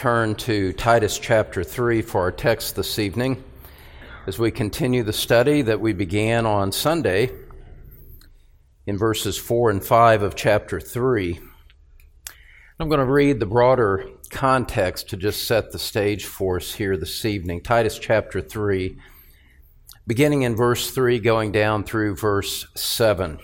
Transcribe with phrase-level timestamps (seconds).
[0.00, 3.44] turn to Titus chapter 3 for our text this evening
[4.26, 7.30] as we continue the study that we began on Sunday
[8.86, 11.38] in verses 4 and 5 of chapter 3.
[12.78, 16.96] I'm going to read the broader context to just set the stage for us here
[16.96, 17.60] this evening.
[17.60, 18.96] Titus chapter 3,
[20.06, 23.38] beginning in verse 3, going down through verse 7.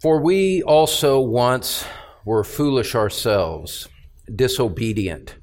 [0.00, 1.84] For we also once
[2.24, 3.88] were foolish ourselves,
[4.34, 5.36] disobedient,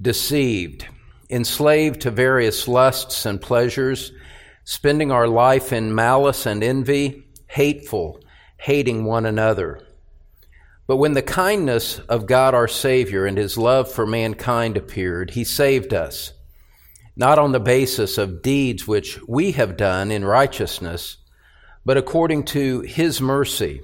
[0.00, 0.86] deceived,
[1.28, 4.12] enslaved to various lusts and pleasures,
[4.64, 8.20] spending our life in malice and envy, hateful,
[8.58, 9.80] hating one another.
[10.86, 15.44] But when the kindness of God our Savior and his love for mankind appeared, he
[15.44, 16.32] saved us,
[17.14, 21.18] not on the basis of deeds which we have done in righteousness,
[21.84, 23.82] but according to his mercy,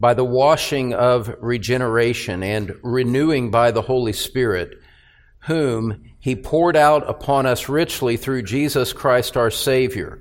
[0.00, 4.78] by the washing of regeneration and renewing by the Holy Spirit,
[5.40, 10.20] whom he poured out upon us richly through Jesus Christ our Savior,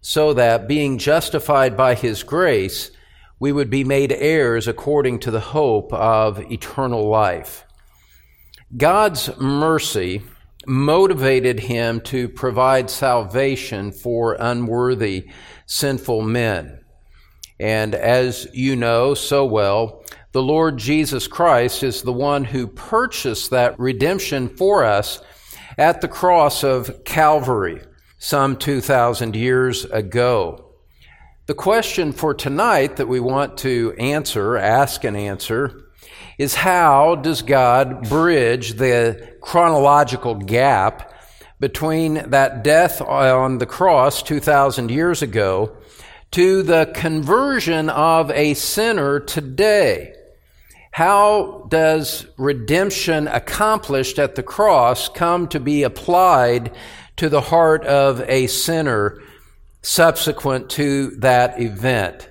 [0.00, 2.90] so that, being justified by his grace,
[3.38, 7.64] we would be made heirs according to the hope of eternal life.
[8.76, 10.22] God's mercy
[10.66, 15.30] motivated him to provide salvation for unworthy,
[15.66, 16.79] sinful men.
[17.60, 23.50] And as you know so well, the Lord Jesus Christ is the one who purchased
[23.50, 25.20] that redemption for us
[25.76, 27.82] at the cross of Calvary
[28.18, 30.72] some 2,000 years ago.
[31.46, 35.82] The question for tonight that we want to answer, ask and answer,
[36.38, 41.12] is how does God bridge the chronological gap
[41.58, 45.76] between that death on the cross 2,000 years ago
[46.32, 50.14] to the conversion of a sinner today.
[50.92, 56.76] How does redemption accomplished at the cross come to be applied
[57.16, 59.20] to the heart of a sinner
[59.82, 62.28] subsequent to that event?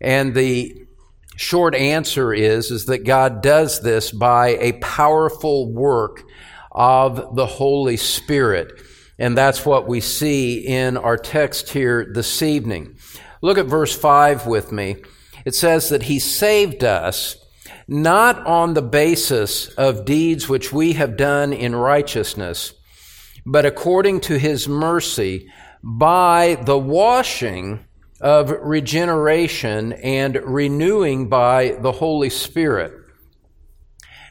[0.00, 0.86] And the
[1.36, 6.22] short answer is, is that God does this by a powerful work
[6.72, 8.72] of the Holy Spirit.
[9.18, 12.97] And that's what we see in our text here this evening.
[13.40, 14.96] Look at verse 5 with me.
[15.44, 17.36] It says that He saved us
[17.86, 22.74] not on the basis of deeds which we have done in righteousness,
[23.46, 25.48] but according to His mercy
[25.82, 27.84] by the washing
[28.20, 32.92] of regeneration and renewing by the Holy Spirit.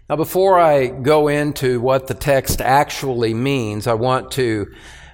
[0.10, 4.68] Now, before I go into what the text actually means, I want to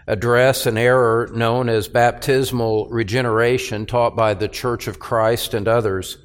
[0.07, 6.17] address an error known as baptismal regeneration taught by the Church of Christ and others,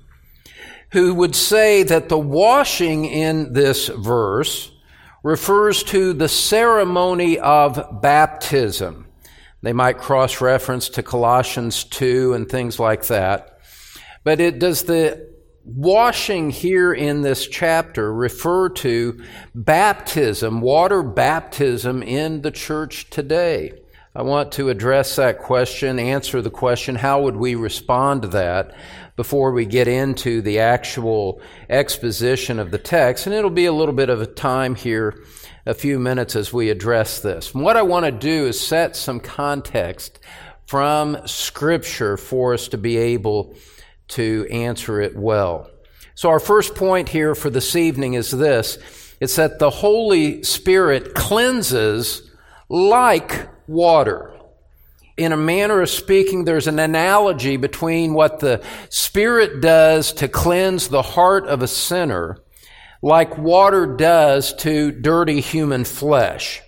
[0.90, 4.70] who would say that the washing in this verse
[5.22, 9.06] refers to the ceremony of baptism.
[9.62, 13.58] They might cross reference to Colossians 2 and things like that.
[14.24, 15.27] But it does the
[15.76, 19.22] washing here in this chapter refer to
[19.54, 23.78] baptism, water baptism in the church today?
[24.14, 28.74] I want to address that question, answer the question, how would we respond to that
[29.14, 33.26] before we get into the actual exposition of the text?
[33.26, 35.22] And it'll be a little bit of a time here,
[35.66, 37.52] a few minutes as we address this.
[37.52, 40.18] And what I want to do is set some context
[40.66, 43.54] from Scripture for us to be able
[44.08, 45.70] to answer it well.
[46.14, 48.78] So, our first point here for this evening is this
[49.20, 52.30] it's that the Holy Spirit cleanses
[52.69, 54.34] like water.
[55.16, 60.88] In a manner of speaking, there's an analogy between what the Spirit does to cleanse
[60.88, 62.38] the heart of a sinner,
[63.02, 66.62] like water does to dirty human flesh.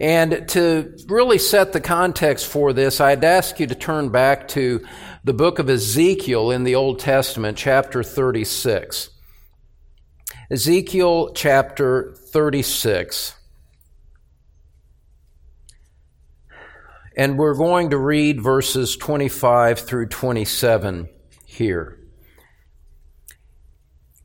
[0.00, 4.86] And to really set the context for this, I'd ask you to turn back to
[5.24, 9.10] the book of Ezekiel in the Old Testament, chapter 36.
[10.50, 13.34] Ezekiel chapter 36.
[17.16, 21.08] And we're going to read verses 25 through 27
[21.44, 21.98] here.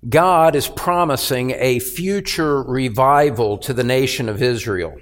[0.07, 4.95] God is promising a future revival to the nation of Israel.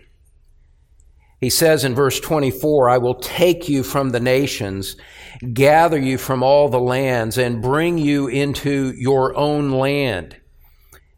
[1.41, 4.95] He says in verse 24, I will take you from the nations,
[5.53, 10.37] gather you from all the lands, and bring you into your own land.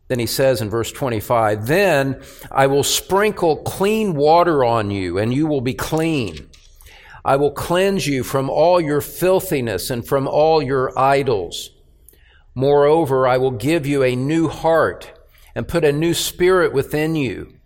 [0.08, 5.34] Then he says in verse 25, Then I will sprinkle clean water on you, and
[5.34, 6.50] you will be clean.
[7.26, 11.72] I will cleanse you from all your filthiness and from all your idols.
[12.56, 15.12] Moreover, I will give you a new heart
[15.54, 17.58] and put a new spirit within you.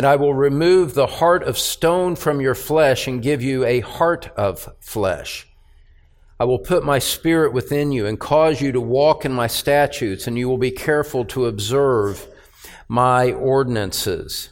[0.00, 3.80] And I will remove the heart of stone from your flesh and give you a
[3.80, 5.46] heart of flesh.
[6.38, 10.26] I will put my spirit within you and cause you to walk in my statutes,
[10.26, 12.26] and you will be careful to observe
[12.88, 14.48] my ordinances.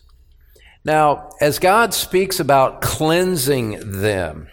[0.84, 4.48] Now, as God speaks about cleansing them,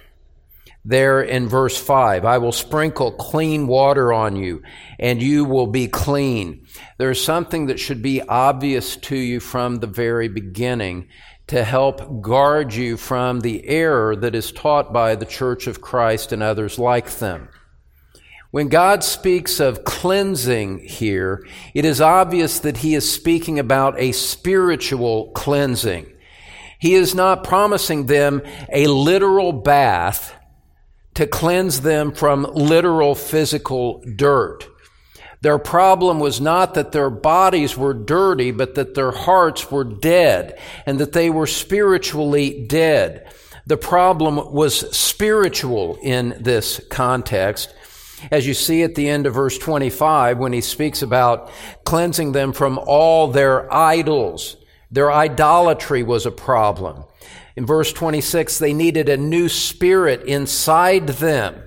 [0.85, 4.61] there in verse 5, I will sprinkle clean water on you,
[4.99, 6.67] and you will be clean.
[6.99, 11.07] There's something that should be obvious to you from the very beginning
[11.47, 16.31] to help guard you from the error that is taught by the Church of Christ
[16.31, 17.49] and others like them.
[18.51, 24.11] When God speaks of cleansing here, it is obvious that he is speaking about a
[24.11, 26.11] spiritual cleansing.
[26.79, 28.41] He is not promising them
[28.71, 30.33] a literal bath
[31.15, 34.67] to cleanse them from literal physical dirt.
[35.41, 40.57] Their problem was not that their bodies were dirty, but that their hearts were dead
[40.85, 43.31] and that they were spiritually dead.
[43.67, 47.73] The problem was spiritual in this context.
[48.31, 51.51] As you see at the end of verse 25, when he speaks about
[51.83, 54.57] cleansing them from all their idols,
[54.91, 57.03] their idolatry was a problem.
[57.55, 61.61] In verse 26, they needed a new spirit inside them.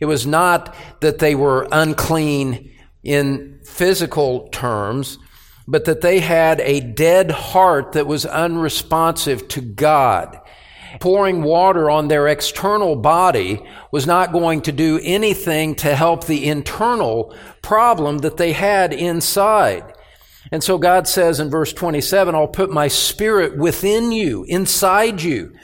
[0.00, 5.18] It was not that they were unclean in physical terms,
[5.66, 10.38] but that they had a dead heart that was unresponsive to God.
[11.00, 16.46] Pouring water on their external body was not going to do anything to help the
[16.46, 19.91] internal problem that they had inside.
[20.52, 25.54] And so God says in verse 27, I'll put my spirit within you, inside you,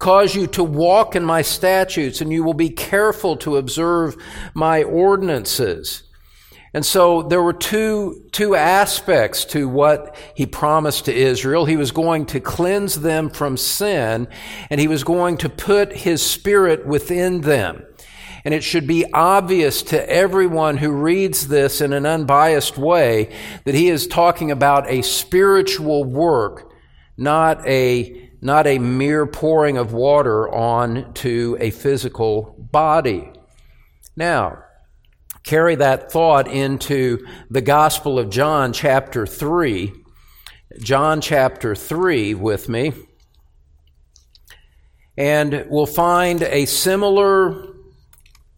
[0.00, 4.16] cause you to walk in my statutes, and you will be careful to observe
[4.52, 6.02] my ordinances.
[6.74, 11.66] And so there were two, two aspects to what he promised to Israel.
[11.66, 14.26] He was going to cleanse them from sin,
[14.70, 17.84] and he was going to put his spirit within them.
[18.44, 23.32] And it should be obvious to everyone who reads this in an unbiased way
[23.64, 26.72] that he is talking about a spiritual work,
[27.16, 33.30] not a, not a mere pouring of water on to a physical body.
[34.16, 34.64] Now,
[35.44, 39.92] carry that thought into the Gospel of John, chapter 3.
[40.80, 42.92] John chapter 3 with me.
[45.16, 47.71] And we'll find a similar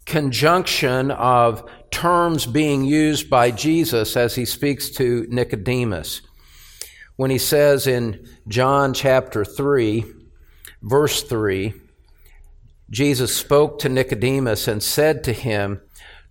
[0.07, 6.21] conjunction of terms being used by Jesus as he speaks to Nicodemus.
[7.17, 10.05] When he says in John chapter 3,
[10.83, 11.75] verse 3,
[12.91, 15.81] Jesus spoke to Nicodemus and said to him,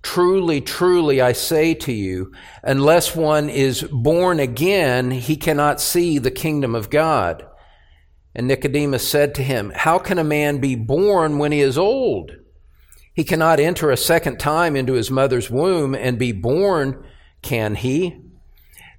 [0.02, 6.30] Truly, truly, I say to you, unless one is born again, he cannot see the
[6.30, 7.46] kingdom of God.
[8.36, 12.34] And Nicodemus said to him, How can a man be born when he is old?
[13.14, 17.06] He cannot enter a second time into his mother's womb and be born,
[17.42, 18.20] can he?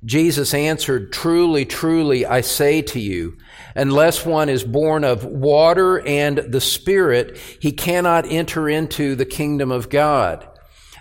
[0.04, 3.38] Jesus answered, Truly, truly, I say to you,
[3.74, 9.72] unless one is born of water and the Spirit, he cannot enter into the kingdom
[9.72, 10.46] of God.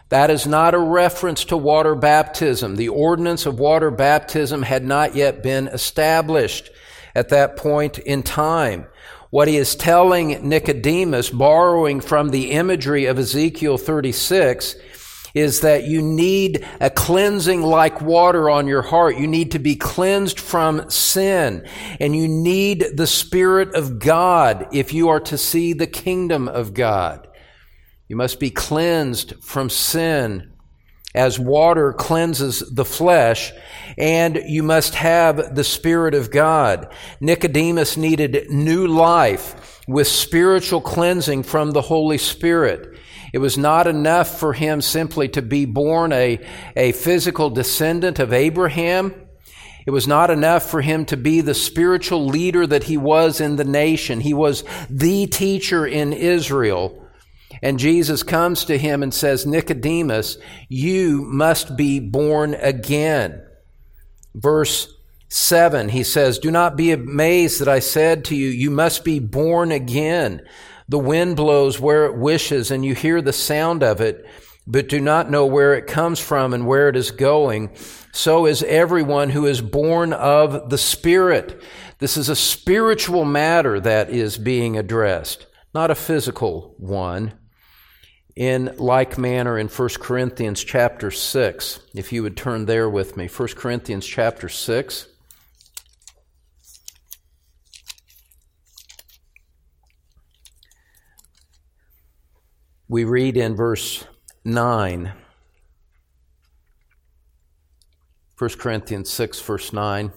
[0.09, 2.75] That is not a reference to water baptism.
[2.75, 6.69] The ordinance of water baptism had not yet been established
[7.15, 8.87] at that point in time.
[9.33, 14.75] What he is telling Nicodemus, borrowing from the imagery of Ezekiel 36,
[15.33, 19.17] is that you need a cleansing like water on your heart.
[19.17, 21.67] You need to be cleansed from sin.
[21.99, 26.75] And you need the Spirit of God if you are to see the kingdom of
[26.75, 27.27] God.
[28.07, 30.52] You must be cleansed from sin
[31.13, 33.51] as water cleanses the flesh,
[33.97, 36.91] and you must have the Spirit of God.
[37.19, 42.97] Nicodemus needed new life with spiritual cleansing from the Holy Spirit.
[43.33, 46.39] It was not enough for him simply to be born a,
[46.75, 49.13] a physical descendant of Abraham.
[49.85, 53.55] It was not enough for him to be the spiritual leader that he was in
[53.57, 54.21] the nation.
[54.21, 57.02] He was the teacher in Israel.
[57.63, 63.41] And Jesus comes to him and says, Nicodemus, you must be born again.
[64.35, 64.93] Verse
[65.29, 69.19] 7, he says, Do not be amazed that I said to you, You must be
[69.19, 70.41] born again.
[70.89, 74.25] The wind blows where it wishes, and you hear the sound of it,
[74.67, 77.73] but do not know where it comes from and where it is going.
[78.11, 81.63] So is everyone who is born of the Spirit.
[81.99, 87.39] This is a spiritual matter that is being addressed, not a physical one.
[88.35, 91.79] In like manner in 1 Corinthians chapter 6.
[91.93, 95.07] If you would turn there with me, 1 Corinthians chapter 6.
[102.87, 104.05] We read in verse
[104.45, 105.13] 9.
[108.37, 110.11] 1 Corinthians 6, verse 9.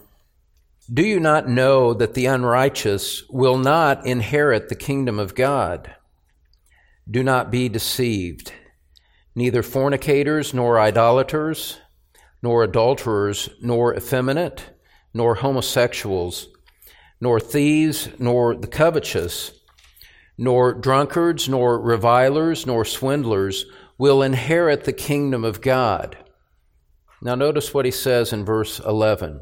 [0.92, 5.95] Do you not know that the unrighteous will not inherit the kingdom of God?
[7.08, 8.52] Do not be deceived.
[9.34, 11.78] Neither fornicators, nor idolaters,
[12.42, 14.70] nor adulterers, nor effeminate,
[15.14, 16.48] nor homosexuals,
[17.20, 19.52] nor thieves, nor the covetous,
[20.36, 23.66] nor drunkards, nor revilers, nor swindlers
[23.98, 26.18] will inherit the kingdom of God.
[27.22, 29.40] Now, notice what he says in verse 11.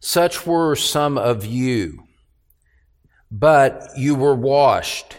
[0.00, 2.04] Such were some of you,
[3.30, 5.18] but you were washed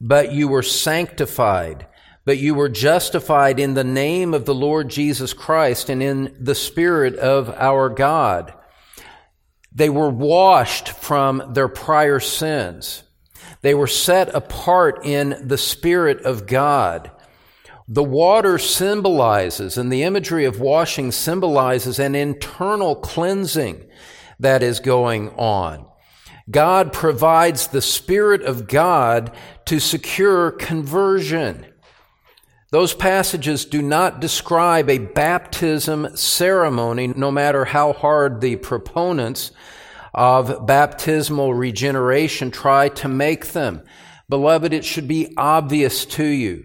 [0.00, 1.86] but you were sanctified,
[2.24, 6.54] but you were justified in the name of the Lord Jesus Christ and in the
[6.54, 8.54] Spirit of our God.
[9.72, 13.02] They were washed from their prior sins.
[13.62, 17.10] They were set apart in the Spirit of God.
[17.86, 23.84] The water symbolizes, and the imagery of washing symbolizes an internal cleansing
[24.38, 25.86] that is going on.
[26.50, 29.36] God provides the Spirit of God
[29.70, 31.64] to secure conversion.
[32.72, 39.52] Those passages do not describe a baptism ceremony, no matter how hard the proponents
[40.12, 43.82] of baptismal regeneration try to make them.
[44.28, 46.64] Beloved, it should be obvious to you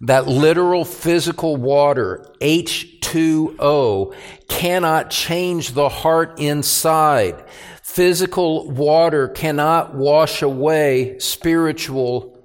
[0.00, 4.16] that literal physical water, H2O,
[4.48, 7.44] cannot change the heart inside.
[7.82, 12.35] Physical water cannot wash away spiritual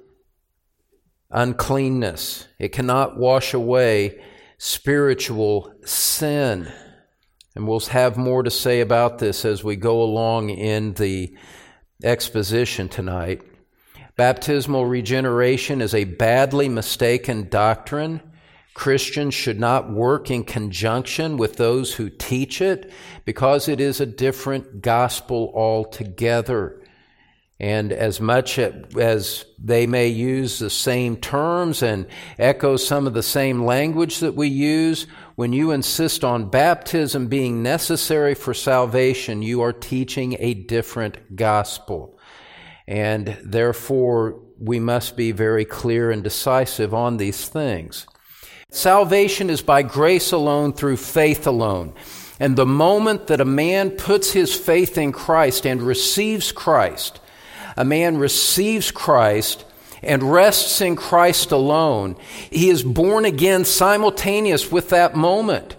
[1.31, 2.47] uncleanness.
[2.59, 4.21] It cannot wash away
[4.57, 6.71] spiritual sin.
[7.55, 11.35] And we'll have more to say about this as we go along in the
[12.03, 13.41] exposition tonight.
[14.15, 18.21] Baptismal regeneration is a badly mistaken doctrine.
[18.73, 22.91] Christians should not work in conjunction with those who teach it
[23.25, 26.80] because it is a different gospel altogether.
[27.61, 32.07] And as much as they may use the same terms and
[32.39, 37.61] echo some of the same language that we use, when you insist on baptism being
[37.61, 42.17] necessary for salvation, you are teaching a different gospel.
[42.87, 48.07] And therefore, we must be very clear and decisive on these things.
[48.71, 51.93] Salvation is by grace alone through faith alone.
[52.39, 57.19] And the moment that a man puts his faith in Christ and receives Christ,
[57.75, 59.65] a man receives Christ
[60.03, 62.15] and rests in Christ alone,
[62.49, 65.75] he is born again simultaneous with that moment.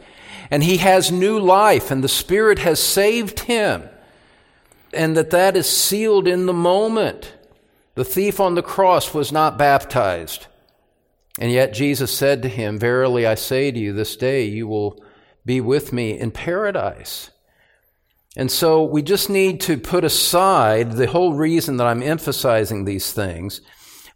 [0.51, 3.89] And he has new life, and the Spirit has saved him.
[4.93, 7.33] And that that is sealed in the moment.
[7.95, 10.47] The thief on the cross was not baptized.
[11.39, 15.03] And yet Jesus said to him, Verily I say to you, this day you will
[15.45, 17.31] be with me in paradise.
[18.37, 23.13] And so we just need to put aside the whole reason that I'm emphasizing these
[23.13, 23.61] things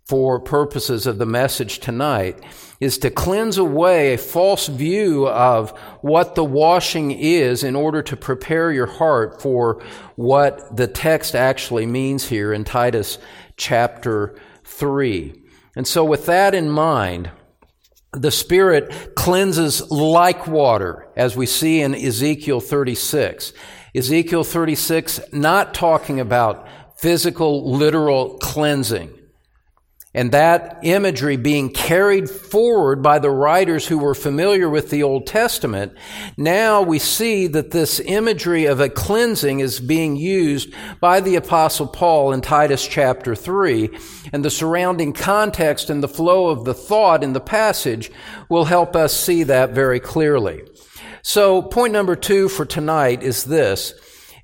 [0.06, 2.40] for purposes of the message tonight
[2.78, 8.16] is to cleanse away a false view of what the washing is in order to
[8.16, 9.82] prepare your heart for
[10.14, 13.18] what the text actually means here in Titus
[13.56, 15.42] chapter 3.
[15.75, 17.30] And so, with that in mind,
[18.12, 23.52] the Spirit cleanses like water, as we see in Ezekiel 36.
[23.97, 29.17] Ezekiel 36, not talking about physical, literal cleansing
[30.17, 35.26] and that imagery being carried forward by the writers who were familiar with the Old
[35.26, 35.93] Testament,
[36.38, 41.87] now we see that this imagery of a cleansing is being used by the Apostle
[41.87, 43.91] Paul in Titus chapter 3,
[44.33, 48.11] and the surrounding context and the flow of the thought in the passage
[48.49, 50.62] will help us see that very clearly.
[51.28, 53.95] So, point number two for tonight is this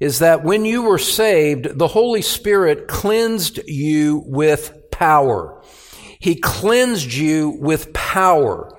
[0.00, 5.62] is that when you were saved, the Holy Spirit cleansed you with power.
[6.18, 8.76] He cleansed you with power,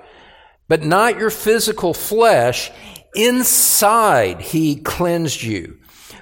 [0.68, 2.70] but not your physical flesh.
[3.14, 5.78] Inside, He cleansed you.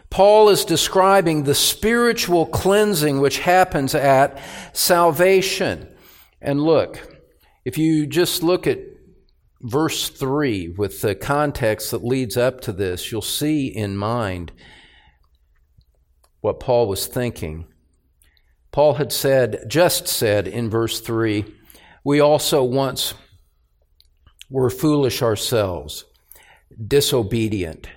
[0.09, 4.41] Paul is describing the spiritual cleansing which happens at
[4.73, 5.89] salvation.
[6.41, 7.19] And look,
[7.65, 8.79] if you just look at
[9.63, 14.53] verse 3 with the context that leads up to this, you'll see in mind
[16.41, 17.67] what Paul was thinking.
[18.73, 21.45] Paul had said, just said in verse 3,
[22.05, 23.15] We also once
[24.51, 26.05] were foolish ourselves,
[26.87, 27.89] disobedient,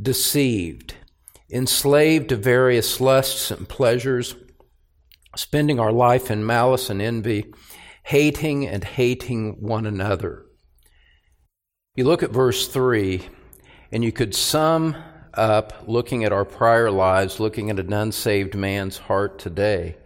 [0.00, 0.94] deceived,
[1.50, 4.36] enslaved to various lusts and pleasures,
[5.36, 7.52] spending our life in malice and envy,
[8.04, 10.44] hating and hating one another.
[12.00, 13.28] You look at verse 3,
[13.92, 14.96] and you could sum
[15.34, 19.98] up looking at our prior lives, looking at an unsaved man's heart today,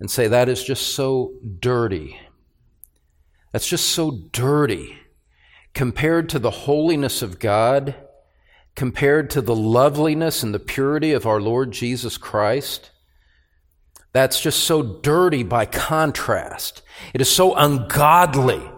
[0.00, 2.18] and say that is just so dirty
[3.52, 4.96] that's just so dirty
[5.74, 7.94] compared to the holiness of God,
[8.74, 12.90] compared to the loveliness and the purity of our Lord Jesus Christ.
[14.14, 16.80] That's just so dirty by contrast.
[17.12, 18.71] It is so ungodly.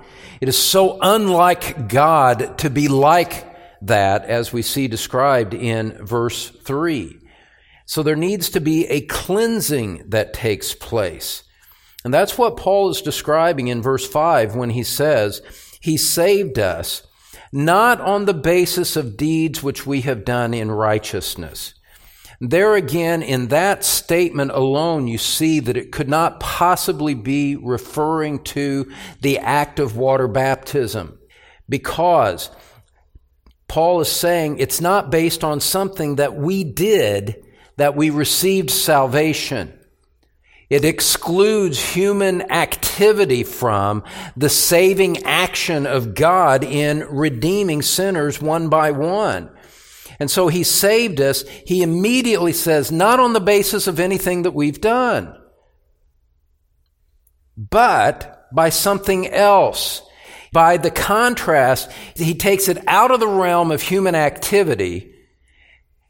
[0.44, 3.46] It is so unlike God to be like
[3.80, 7.18] that, as we see described in verse 3.
[7.86, 11.44] So there needs to be a cleansing that takes place.
[12.04, 15.40] And that's what Paul is describing in verse 5 when he says,
[15.80, 17.06] He saved us
[17.50, 21.72] not on the basis of deeds which we have done in righteousness.
[22.40, 28.42] There again, in that statement alone, you see that it could not possibly be referring
[28.44, 31.18] to the act of water baptism
[31.68, 32.50] because
[33.68, 37.44] Paul is saying it's not based on something that we did
[37.76, 39.78] that we received salvation.
[40.70, 44.02] It excludes human activity from
[44.36, 49.50] the saving action of God in redeeming sinners one by one.
[50.18, 51.42] And so he saved us.
[51.66, 55.36] He immediately says, not on the basis of anything that we've done,
[57.56, 60.02] but by something else.
[60.52, 65.14] By the contrast, he takes it out of the realm of human activity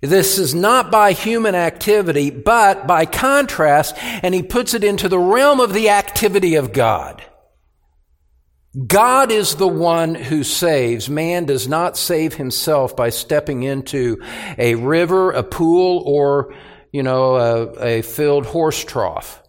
[0.05, 5.19] this is not by human activity, but by contrast, and he puts it into the
[5.19, 7.25] realm of the activity of God.
[8.87, 11.09] God is the one who saves.
[11.09, 14.21] Man does not save himself by stepping into
[14.59, 16.55] a river, a pool, or,
[16.93, 19.41] you know, a, a filled horse trough.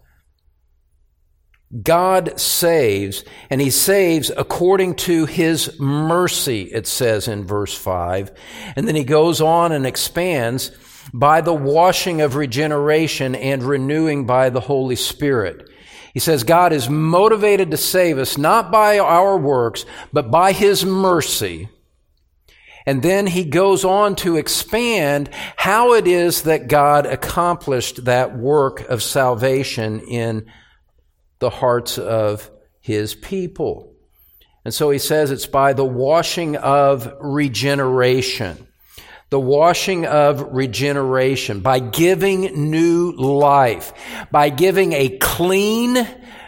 [1.82, 8.32] God saves, and He saves according to His mercy, it says in verse 5.
[8.76, 10.72] And then He goes on and expands
[11.14, 15.70] by the washing of regeneration and renewing by the Holy Spirit.
[16.16, 20.84] He says God is motivated to save us not by our works, but by His
[20.84, 21.70] mercy.
[22.86, 28.82] And then he goes on to expand how it is that God accomplished that work
[28.82, 30.46] of salvation in
[31.40, 33.92] the hearts of his people.
[34.64, 38.68] And so he says it's by the washing of regeneration.
[39.30, 43.94] The washing of regeneration, by giving new life,
[44.32, 46.08] by giving a clean,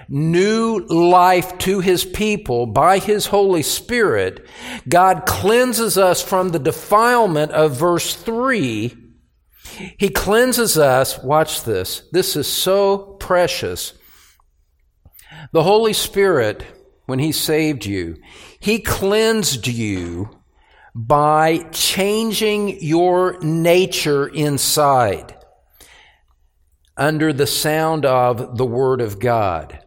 [0.09, 4.45] new life to his people by his Holy Spirit,
[4.87, 8.95] God cleanses us from the defilement of verse 3.
[9.97, 13.93] He cleanses us, watch this, this is so precious.
[15.51, 16.65] The Holy Spirit,
[17.05, 18.17] when He saved you,
[18.59, 20.29] He cleansed you
[20.99, 25.35] by changing your nature inside
[26.97, 29.79] under the sound of the Word of God.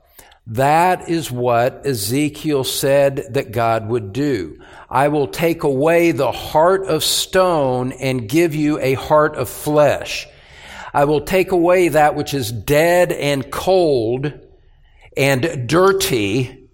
[0.46, 4.60] That is what Ezekiel said that God would do.
[4.88, 10.28] I will take away the heart of stone and give you a heart of flesh.
[10.94, 14.32] I will take away that which is dead and cold
[15.16, 16.68] and dirty,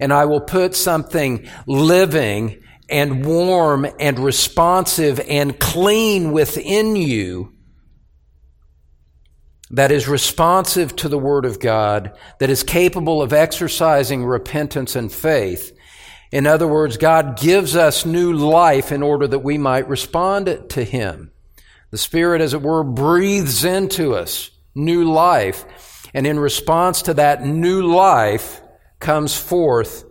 [0.00, 7.52] and I will put something living and warm and responsive and clean within you
[9.70, 15.12] that is responsive to the Word of God, that is capable of exercising repentance and
[15.12, 15.76] faith.
[16.30, 20.84] In other words, God gives us new life in order that we might respond to
[20.84, 21.32] Him.
[21.90, 25.64] The Spirit, as it were, breathes into us new life.
[26.14, 28.60] And in response to that new life
[29.00, 30.04] comes forth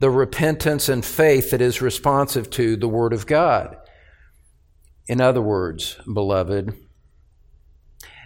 [0.00, 3.76] the repentance and faith that is responsive to the Word of God.
[5.06, 6.74] In other words, beloved,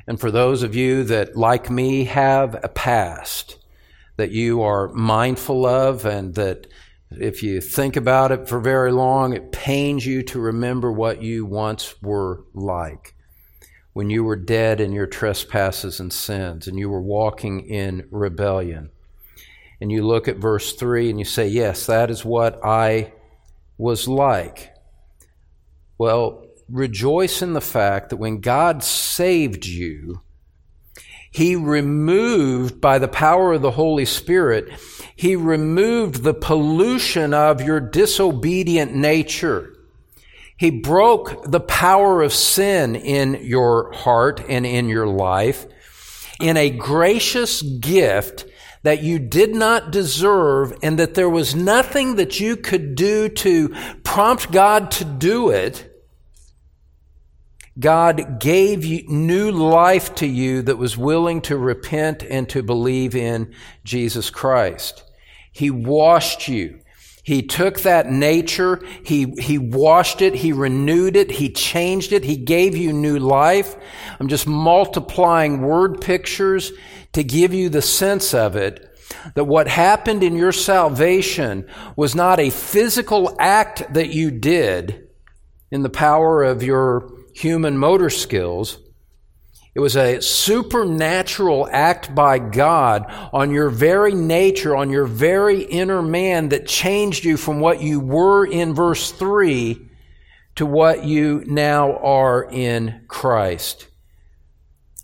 [0.07, 3.59] and for those of you that, like me, have a past
[4.17, 6.67] that you are mindful of, and that
[7.11, 11.47] if you think about it for very long, it pains you to remember what you
[11.47, 13.15] once were like
[13.95, 18.91] when you were dead in your trespasses and sins and you were walking in rebellion.
[19.81, 23.13] And you look at verse 3 and you say, Yes, that is what I
[23.77, 24.73] was like.
[25.99, 30.23] Well, rejoice in the fact that when God saved you,
[31.31, 34.69] He removed, by the power of the Holy Spirit,
[35.17, 39.75] He removed the pollution of your disobedient nature.
[40.57, 45.67] He broke the power of sin in your heart and in your life
[46.41, 48.47] in a gracious gift
[48.85, 53.71] that you did not deserve and that there was nothing that you could do to
[54.05, 55.91] prompt God to do it.
[57.79, 63.17] God gave you new life to you that was willing to repent and to believe
[63.17, 65.03] in Jesus Christ.
[65.51, 66.79] He washed you.
[67.23, 72.37] He took that nature, he, he washed it, he renewed it, he changed it, he
[72.37, 73.77] gave you new life.
[74.21, 76.71] I'm just multiplying word pictures
[77.15, 78.91] to give you the sense of it
[79.35, 85.09] that what happened in your salvation was not a physical act that you did
[85.71, 88.79] in the power of your human motor skills.
[89.75, 96.01] It was a supernatural act by God on your very nature, on your very inner
[96.01, 99.89] man that changed you from what you were in verse 3
[100.57, 103.89] to what you now are in Christ.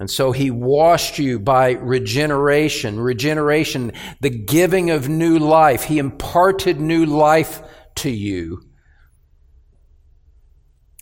[0.00, 2.98] And so he washed you by regeneration.
[2.98, 5.84] Regeneration, the giving of new life.
[5.84, 7.62] He imparted new life
[7.96, 8.62] to you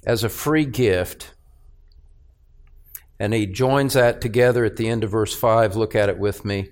[0.04, 1.32] as a free gift.
[3.20, 5.76] And he joins that together at the end of verse 5.
[5.76, 6.70] Look at it with me.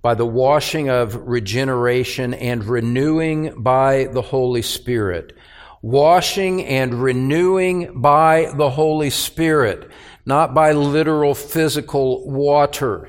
[0.00, 5.36] By the washing of regeneration and renewing by the Holy Spirit.
[5.82, 9.88] Washing and renewing by the Holy Spirit,
[10.28, 13.08] not by literal physical water.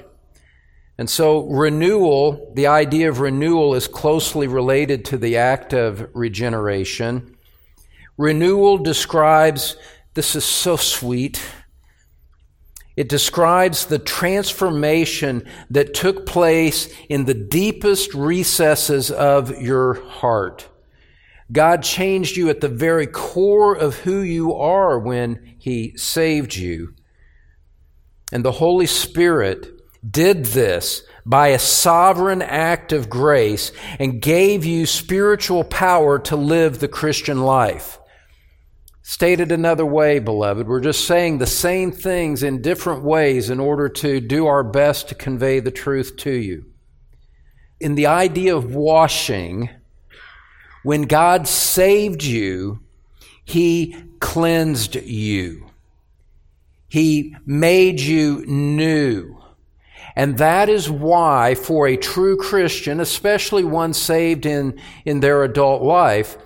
[0.98, 7.36] And so, renewal, the idea of renewal is closely related to the act of regeneration.
[8.18, 9.76] Renewal describes,
[10.14, 11.42] this is so sweet.
[12.96, 20.70] It describes the transformation that took place in the deepest recesses of your heart.
[21.52, 26.94] God changed you at the very core of who you are when He saved you.
[28.32, 34.86] And the Holy Spirit did this by a sovereign act of grace and gave you
[34.86, 38.00] spiritual power to live the Christian life.
[39.02, 43.90] Stated another way, beloved, we're just saying the same things in different ways in order
[43.90, 46.66] to do our best to convey the truth to you.
[47.80, 49.70] In the idea of washing,
[50.84, 52.82] when God saved you,
[53.44, 55.69] He cleansed you.
[56.90, 59.38] He made you new.
[60.16, 65.82] And that is why, for a true Christian, especially one saved in, in their adult
[65.82, 66.38] life,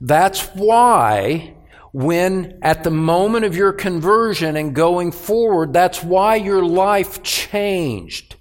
[0.00, 1.54] that's why
[1.92, 8.36] when at the moment of your conversion and going forward, that's why your life changed.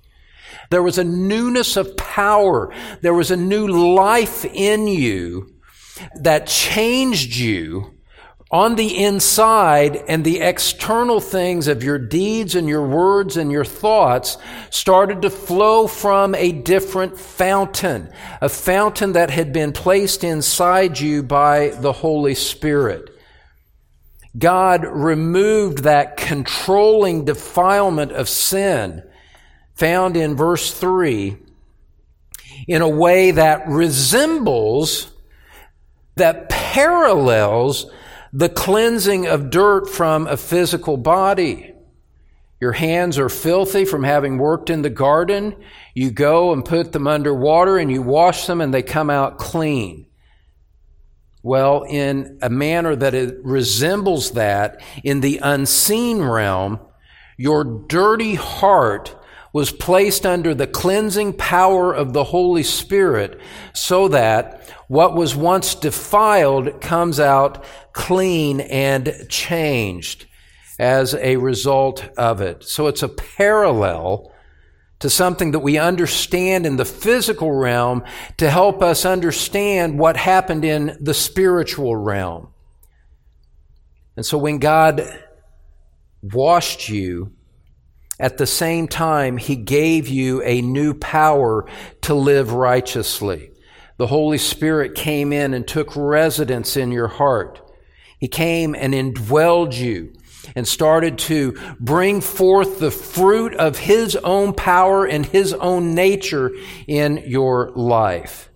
[0.69, 2.73] There was a newness of power.
[3.01, 5.55] There was a new life in you
[6.21, 7.98] that changed you
[8.51, 13.65] on the inside and the external things of your deeds and your words and your
[13.65, 14.37] thoughts
[14.71, 21.21] started to flow from a different fountain, a fountain that had been placed inside you
[21.21, 23.09] by the Holy Spirit.
[24.35, 29.03] God removed that controlling defilement of sin
[29.75, 31.37] found in verse 3
[32.67, 35.11] in a way that resembles,
[36.15, 37.91] that parallels
[38.31, 41.73] the cleansing of dirt from a physical body.
[42.59, 45.55] Your hands are filthy from having worked in the garden.
[45.93, 49.37] You go and put them under water and you wash them and they come out
[49.37, 50.07] clean.
[51.41, 56.79] Well, in a manner that it resembles that in the unseen realm,
[57.37, 59.15] your dirty heart
[59.53, 63.39] was placed under the cleansing power of the Holy Spirit
[63.73, 67.63] so that what was once defiled comes out
[67.99, 70.25] clean and changed
[70.79, 72.63] as a result of it.
[72.63, 74.31] So it's a parallel
[74.99, 78.05] to something that we understand in the physical realm
[78.37, 82.47] to help us understand what happened in the spiritual realm.
[84.15, 85.01] And so when God
[86.21, 87.33] washed you,
[88.17, 91.65] at the same time, He gave you a new power
[92.03, 93.51] to live righteously.
[93.97, 97.68] The Holy Spirit came in and took residence in your heart.
[98.19, 100.13] He came and indwelled you
[100.55, 106.51] and started to bring forth the fruit of His own power and His own nature
[106.87, 108.49] in your life.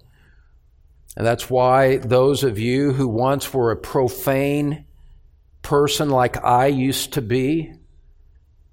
[1.15, 4.85] And that's why those of you who once were a profane
[5.61, 7.73] person like I used to be,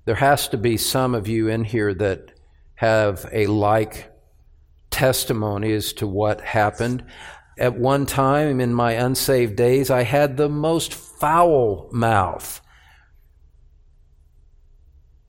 [0.06, 2.32] There has to be some of you in here that
[2.74, 4.10] have a like
[4.90, 7.04] testimony as to what happened.
[7.58, 12.60] At one time in my unsaved days, I had the most foul mouth.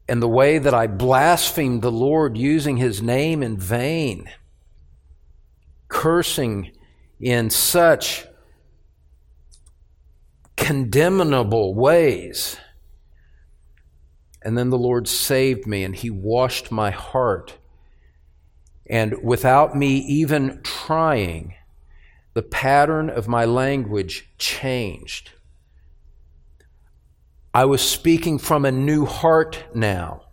[0.07, 4.29] And the way that I blasphemed the Lord using his name in vain,
[5.87, 6.71] cursing
[7.19, 8.25] in such
[10.57, 12.57] condemnable ways.
[14.43, 17.57] And then the Lord saved me and He washed my heart.
[18.89, 21.55] And without me even trying,
[22.33, 25.31] the pattern of my language changed.
[27.53, 30.23] I was speaking from a new heart now.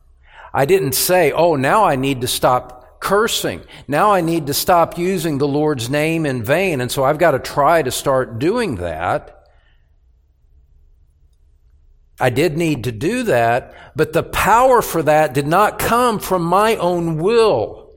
[0.54, 3.62] I didn't say, oh, now I need to stop cursing.
[3.86, 6.80] Now I need to stop using the Lord's name in vain.
[6.80, 9.34] And so I've got to try to start doing that.
[12.20, 16.42] I did need to do that, but the power for that did not come from
[16.42, 17.87] my own will.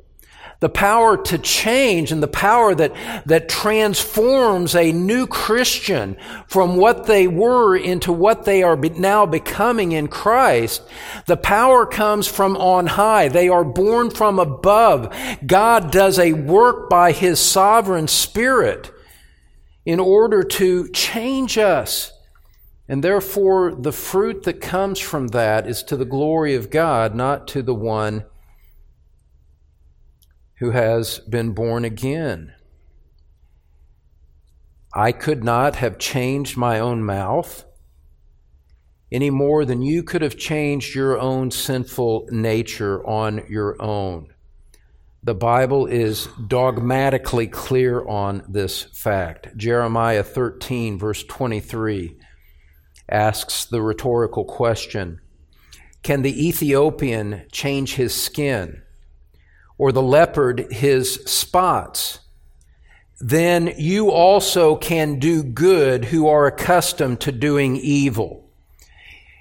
[0.61, 2.93] The power to change and the power that,
[3.25, 9.91] that transforms a new Christian from what they were into what they are now becoming
[9.91, 10.83] in Christ.
[11.25, 13.27] The power comes from on high.
[13.27, 15.11] They are born from above.
[15.43, 18.91] God does a work by His sovereign Spirit
[19.83, 22.13] in order to change us.
[22.87, 27.47] And therefore, the fruit that comes from that is to the glory of God, not
[27.47, 28.25] to the one
[30.61, 32.53] who has been born again.
[34.93, 37.65] I could not have changed my own mouth
[39.11, 44.27] any more than you could have changed your own sinful nature on your own.
[45.23, 49.57] The Bible is dogmatically clear on this fact.
[49.57, 52.17] Jeremiah 13, verse 23
[53.09, 55.21] asks the rhetorical question
[56.03, 58.83] Can the Ethiopian change his skin,
[59.81, 62.19] or the leopard his spots?
[63.19, 68.47] Then you also can do good who are accustomed to doing evil.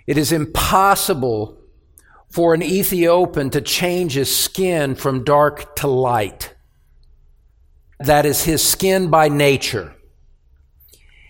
[0.07, 1.59] It is impossible
[2.31, 6.55] for an Ethiopian to change his skin from dark to light.
[7.99, 9.95] That is his skin by nature.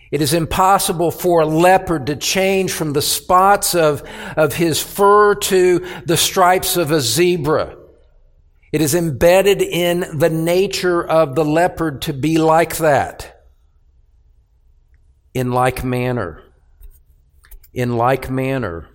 [0.09, 4.03] It is impossible for a leopard to change from the spots of,
[4.37, 7.75] of his fur to the stripes of a zebra.
[8.71, 13.45] It is embedded in the nature of the leopard to be like that.
[15.33, 16.43] In like manner,
[17.73, 18.87] in like manner,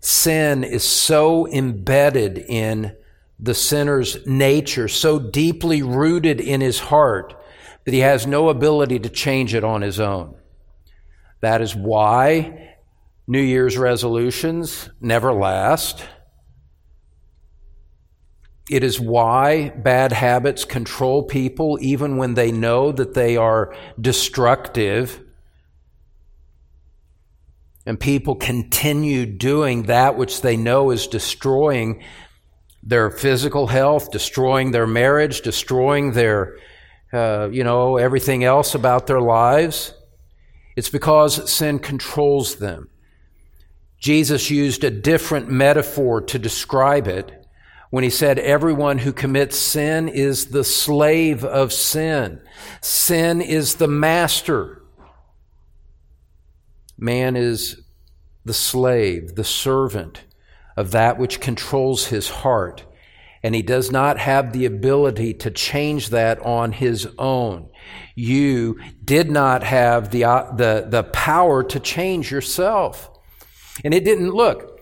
[0.00, 2.96] sin is so embedded in
[3.38, 7.34] the sinner's nature, so deeply rooted in his heart,
[7.84, 10.34] that he has no ability to change it on his own.
[11.40, 12.76] That is why
[13.26, 16.02] New Year's resolutions never last.
[18.68, 25.22] It is why bad habits control people even when they know that they are destructive.
[27.84, 32.02] And people continue doing that which they know is destroying
[32.82, 36.56] their physical health, destroying their marriage, destroying their,
[37.12, 39.94] uh, you know, everything else about their lives.
[40.74, 42.90] It's because sin controls them.
[44.00, 47.45] Jesus used a different metaphor to describe it
[47.90, 52.40] when he said, Everyone who commits sin is the slave of sin.
[52.80, 54.82] Sin is the master.
[56.98, 57.80] Man is
[58.44, 60.24] the slave, the servant
[60.76, 62.84] of that which controls his heart.
[63.42, 67.68] And he does not have the ability to change that on his own
[68.14, 73.10] you did not have the, uh, the, the power to change yourself.
[73.84, 74.75] And it didn't look.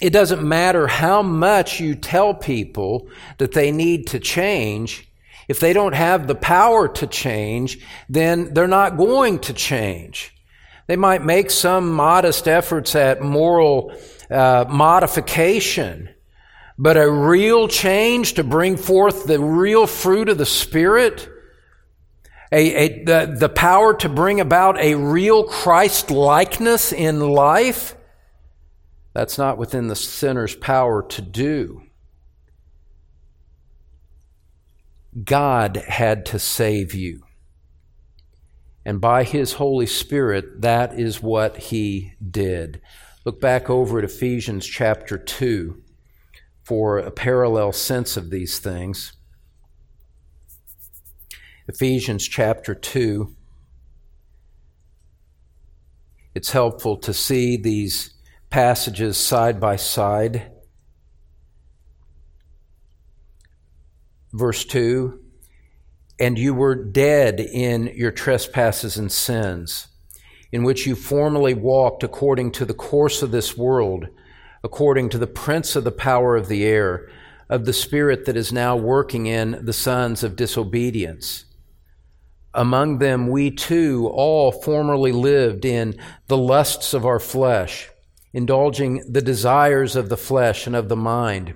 [0.00, 5.08] It doesn't matter how much you tell people that they need to change.
[5.46, 10.34] If they don't have the power to change, then they're not going to change.
[10.86, 13.94] They might make some modest efforts at moral
[14.30, 16.10] uh, modification,
[16.76, 21.28] but a real change to bring forth the real fruit of the Spirit,
[22.52, 27.96] a, a, the, the power to bring about a real Christ likeness in life,
[29.14, 31.82] that's not within the sinner's power to do.
[35.22, 37.22] God had to save you.
[38.84, 42.80] And by His Holy Spirit, that is what He did.
[43.24, 45.80] Look back over at Ephesians chapter 2
[46.64, 49.12] for a parallel sense of these things.
[51.68, 53.34] Ephesians chapter 2.
[56.34, 58.13] It's helpful to see these
[58.54, 60.48] passages side by side.
[64.32, 65.20] Verse 2
[66.20, 69.88] And you were dead in your trespasses and sins,
[70.52, 74.06] in which you formerly walked according to the course of this world,
[74.62, 77.10] according to the prince of the power of the air,
[77.48, 81.44] of the spirit that is now working in the sons of disobedience
[82.54, 85.96] among them, we too all formerly lived in
[86.28, 87.90] the lusts of our flesh,
[88.34, 91.54] indulging the desires of the flesh and of the mind,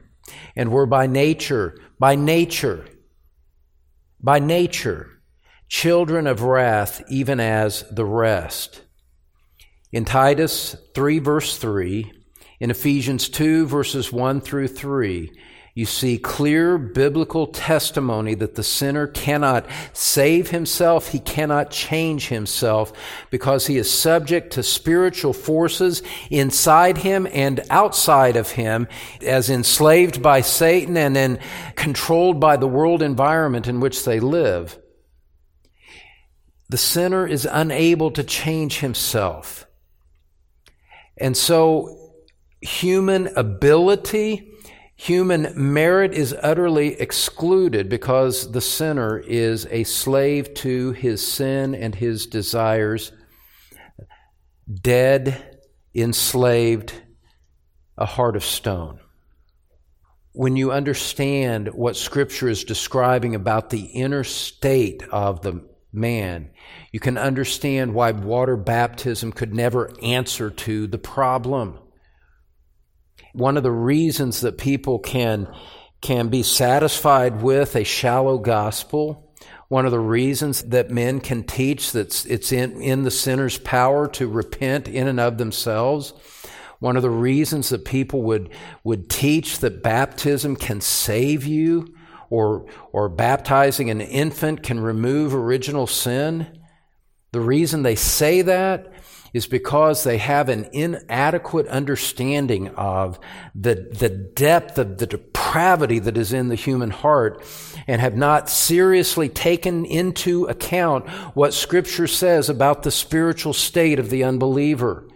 [0.56, 2.86] and were by nature, by nature,
[4.20, 5.20] by nature,
[5.68, 8.82] children of wrath, even as the rest.
[9.92, 12.12] In Titus 3, verse 3,
[12.60, 15.30] in Ephesians 2, verses 1 through 3,
[15.78, 22.92] you see clear biblical testimony that the sinner cannot save himself, he cannot change himself
[23.30, 28.88] because he is subject to spiritual forces inside him and outside of him
[29.24, 31.38] as enslaved by Satan and then
[31.76, 34.76] controlled by the world environment in which they live.
[36.70, 39.64] The sinner is unable to change himself.
[41.16, 42.16] And so
[42.60, 44.47] human ability
[45.00, 51.94] Human merit is utterly excluded because the sinner is a slave to his sin and
[51.94, 53.12] his desires,
[54.82, 55.60] dead,
[55.94, 56.92] enslaved,
[57.96, 58.98] a heart of stone.
[60.32, 66.50] When you understand what Scripture is describing about the inner state of the man,
[66.90, 71.78] you can understand why water baptism could never answer to the problem.
[73.32, 75.52] One of the reasons that people can,
[76.00, 79.32] can be satisfied with a shallow gospel,
[79.68, 84.08] one of the reasons that men can teach that it's in, in the sinner's power
[84.08, 86.14] to repent in and of themselves,
[86.78, 88.50] one of the reasons that people would,
[88.84, 91.94] would teach that baptism can save you
[92.30, 96.46] or, or baptizing an infant can remove original sin,
[97.32, 98.92] the reason they say that
[99.38, 103.18] is because they have an inadequate understanding of
[103.54, 107.44] the, the depth of the depravity that is in the human heart
[107.86, 114.10] and have not seriously taken into account what Scripture says about the spiritual state of
[114.10, 115.08] the unbeliever.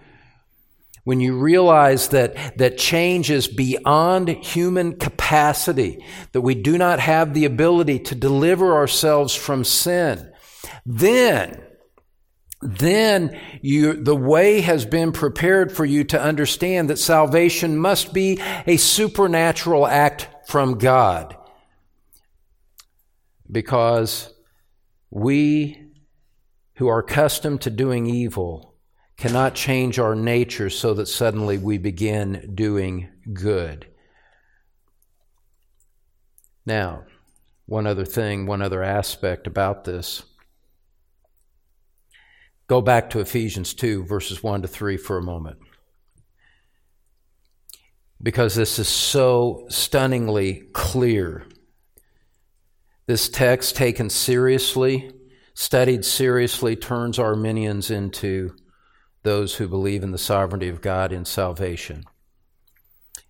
[1.03, 7.35] When you realize that, that change is beyond human capacity, that we do not have
[7.35, 10.33] the ability to deliver ourselves from sin,
[10.87, 11.61] then
[12.63, 18.41] then you, the way has been prepared for you to understand that salvation must be
[18.67, 21.37] a supernatural act from God.
[23.51, 24.33] Because
[25.11, 25.89] we
[26.77, 28.75] who are accustomed to doing evil
[29.17, 33.87] cannot change our nature so that suddenly we begin doing good.
[36.65, 37.05] Now,
[37.67, 40.23] one other thing, one other aspect about this.
[42.67, 45.59] Go back to Ephesians 2, verses 1 to 3 for a moment.
[48.23, 51.45] Because this is so stunningly clear.
[53.07, 55.13] This text, taken seriously,
[55.55, 58.55] studied seriously, turns Arminians into
[59.23, 62.05] those who believe in the sovereignty of God in salvation.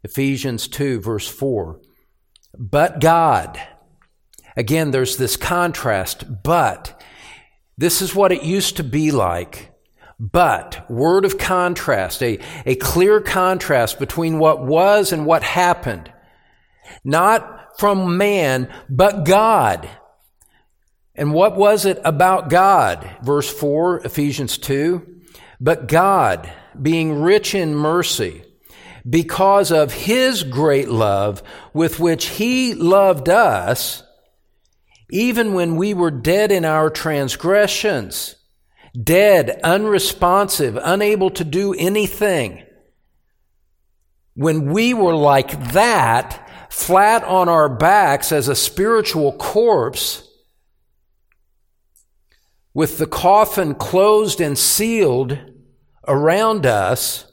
[0.04, 1.80] Ephesians 2, verse 4.
[2.58, 3.60] But God.
[4.56, 7.01] Again, there's this contrast, but
[7.76, 9.70] this is what it used to be like.
[10.18, 16.12] But, word of contrast, a, a clear contrast between what was and what happened.
[17.04, 19.88] Not from man, but God.
[21.14, 23.08] And what was it about God?
[23.22, 25.20] Verse 4, Ephesians 2.
[25.60, 28.44] But God, being rich in mercy,
[29.08, 34.02] because of his great love with which he loved us,
[35.12, 38.34] even when we were dead in our transgressions,
[39.00, 42.64] dead, unresponsive, unable to do anything.
[44.34, 50.26] When we were like that, flat on our backs as a spiritual corpse,
[52.72, 55.38] with the coffin closed and sealed
[56.08, 57.30] around us,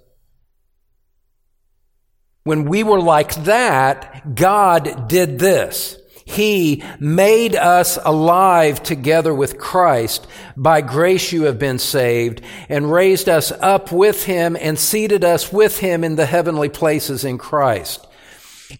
[2.43, 5.98] when we were like that, God did this.
[6.29, 10.27] He made us alive together with Christ.
[10.55, 15.51] By grace you have been saved and raised us up with Him and seated us
[15.51, 18.05] with Him in the heavenly places in Christ.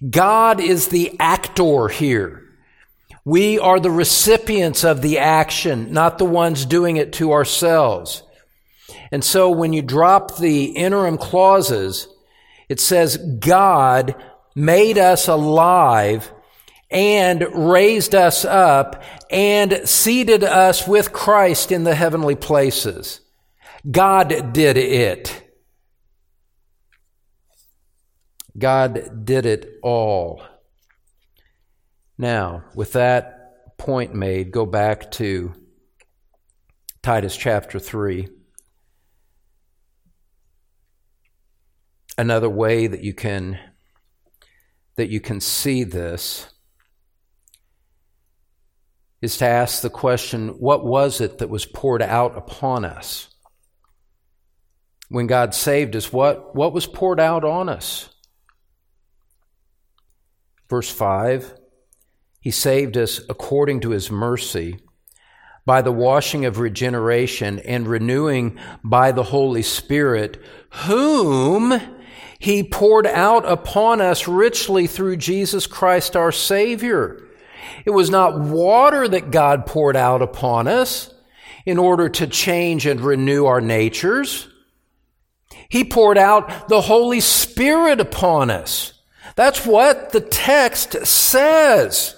[0.09, 2.43] God is the actor here.
[3.25, 8.21] We are the recipients of the action, not the ones doing it to ourselves.
[9.11, 12.07] And so when you drop the interim clauses,
[12.69, 14.15] It says God
[14.55, 16.31] made us alive
[16.91, 23.21] and raised us up and seated us with Christ in the heavenly places.
[23.89, 25.45] God did it.
[28.57, 30.41] God did it all.
[32.17, 35.53] Now, with that point made, go back to
[37.01, 38.27] Titus chapter 3.
[42.17, 43.57] Another way that you can
[44.97, 46.49] that you can see this
[49.21, 53.29] is to ask the question what was it that was poured out upon us?
[55.09, 58.09] When God saved us, what, what was poured out on us?
[60.69, 61.55] Verse 5
[62.39, 64.79] He saved us according to His mercy
[65.65, 70.41] by the washing of regeneration and renewing by the Holy Spirit,
[70.85, 71.79] whom
[72.37, 77.28] He poured out upon us richly through Jesus Christ our Savior.
[77.85, 81.13] It was not water that God poured out upon us
[81.65, 84.47] in order to change and renew our natures.
[85.69, 88.93] He poured out the Holy Spirit upon us.
[89.35, 92.15] That's what the text says.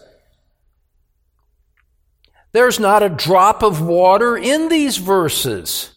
[2.54, 5.92] There's not a drop of water in these verses.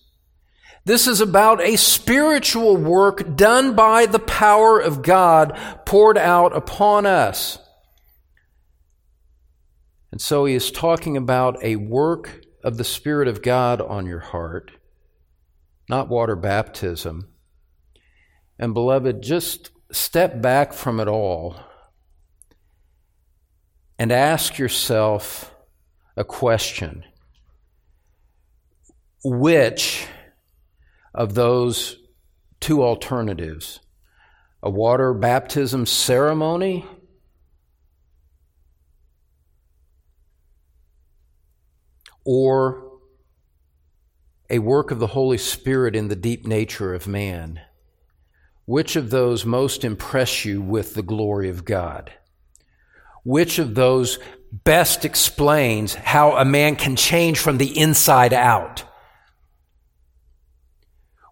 [0.85, 7.07] This is about a spiritual work done by the power of God poured out upon
[7.07, 7.59] us.
[10.15, 14.21] And so he is talking about a work of the Spirit of God on your
[14.21, 14.71] heart,
[15.89, 17.31] not water baptism.
[18.57, 21.57] And beloved, just step back from it all
[23.99, 25.53] and ask yourself
[26.17, 27.03] a question
[29.25, 30.07] Which
[31.13, 31.97] of those
[32.61, 33.81] two alternatives,
[34.63, 36.87] a water baptism ceremony
[42.25, 42.85] or
[44.51, 47.61] a work of the Holy Spirit in the deep nature of man,
[48.67, 52.13] which of those most impress you with the glory of God?
[53.25, 54.19] Which of those
[54.53, 58.85] best explains how a man can change from the inside out?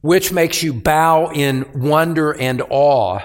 [0.01, 3.21] Which makes you bow in wonder and awe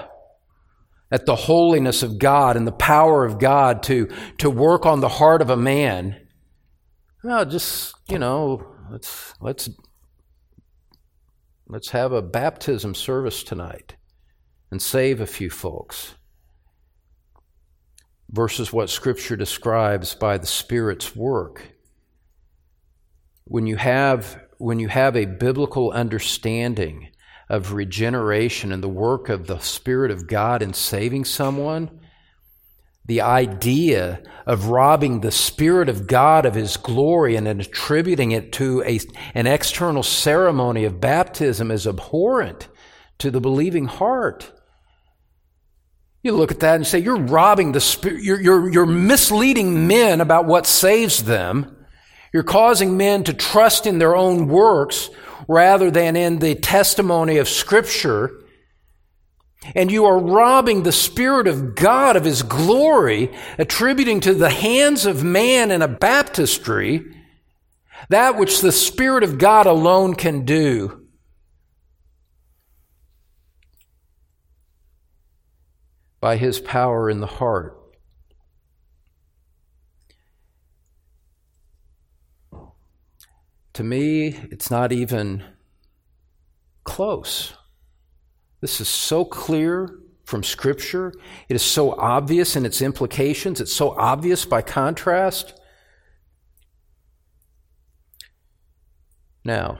[1.10, 4.08] at the holiness of God and the power of God to,
[4.38, 6.27] to work on the heart of a man
[7.22, 9.68] well, just you know, let's let's
[11.66, 13.96] let's have a baptism service tonight
[14.70, 16.14] and save a few folks.
[18.30, 21.72] Versus what Scripture describes by the Spirit's work.
[23.44, 27.08] When you have when you have a biblical understanding
[27.48, 32.00] of regeneration and the work of the Spirit of God in saving someone,
[33.08, 38.82] the idea of robbing the Spirit of God of His glory and attributing it to
[38.84, 39.00] a,
[39.34, 42.68] an external ceremony of baptism is abhorrent
[43.18, 44.52] to the believing heart.
[46.22, 50.20] You look at that and say, you're robbing the Spirit, you're, you're, you're misleading men
[50.20, 51.86] about what saves them.
[52.32, 55.08] You're causing men to trust in their own works
[55.48, 58.44] rather than in the testimony of Scripture
[59.74, 65.04] and you are robbing the Spirit of God of His glory, attributing to the hands
[65.04, 67.04] of man in a baptistry
[68.08, 71.06] that which the Spirit of God alone can do.
[76.20, 77.74] By His power in the heart.
[83.74, 85.44] To me, it's not even
[86.82, 87.57] close.
[88.60, 91.12] This is so clear from Scripture.
[91.48, 93.60] It is so obvious in its implications.
[93.60, 95.58] It's so obvious by contrast.
[99.44, 99.78] Now,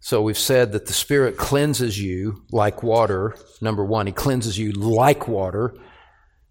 [0.00, 3.36] so we've said that the Spirit cleanses you like water.
[3.60, 5.74] Number one, He cleanses you like water,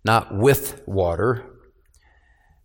[0.05, 1.45] not with water.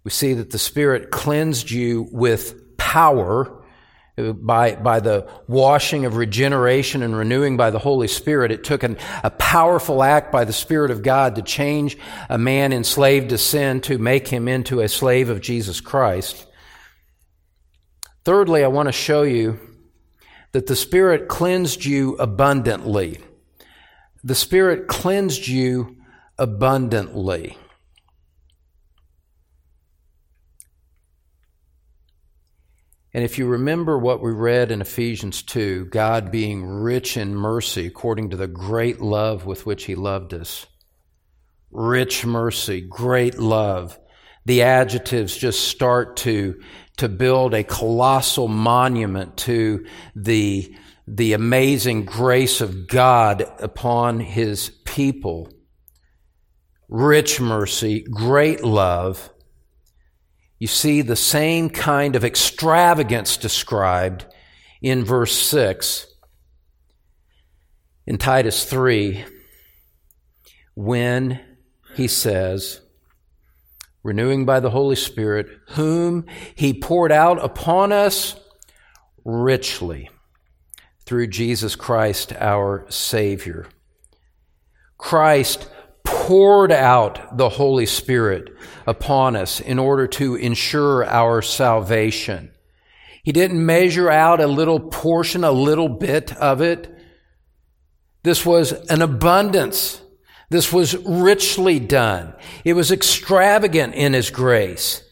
[0.04, 3.55] We see that the Spirit cleansed you with power
[4.16, 8.50] by, by the washing of regeneration and renewing by the Holy Spirit.
[8.50, 11.98] It took an, a powerful act by the Spirit of God to change
[12.30, 16.46] a man enslaved to sin to make him into a slave of Jesus Christ.
[18.24, 19.60] Thirdly, I want to show you
[20.52, 23.18] that the Spirit cleansed you abundantly.
[24.24, 25.96] The Spirit cleansed you
[26.38, 27.58] abundantly.
[33.16, 37.86] And if you remember what we read in Ephesians 2, God being rich in mercy
[37.86, 40.66] according to the great love with which He loved us.
[41.70, 43.98] Rich mercy, great love.
[44.44, 46.60] The adjectives just start to,
[46.98, 50.76] to build a colossal monument to the,
[51.08, 55.48] the amazing grace of God upon His people.
[56.90, 59.30] Rich mercy, great love
[60.58, 64.24] you see the same kind of extravagance described
[64.80, 66.06] in verse 6
[68.06, 69.24] in Titus 3
[70.74, 71.40] when
[71.94, 72.80] he says,
[74.02, 78.36] renewing by the Holy Spirit, whom he poured out upon us
[79.24, 80.08] richly
[81.04, 83.66] through Jesus Christ our Savior.
[84.96, 85.68] Christ
[86.06, 92.50] poured out the Holy Spirit upon us in order to ensure our salvation.
[93.22, 96.96] He didn't measure out a little portion, a little bit of it.
[98.22, 100.00] This was an abundance.
[100.48, 102.34] This was richly done.
[102.64, 105.02] It was extravagant in His grace.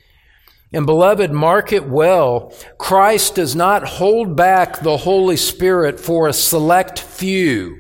[0.73, 2.53] And beloved, mark it well.
[2.79, 7.77] Christ does not hold back the Holy Spirit for a select few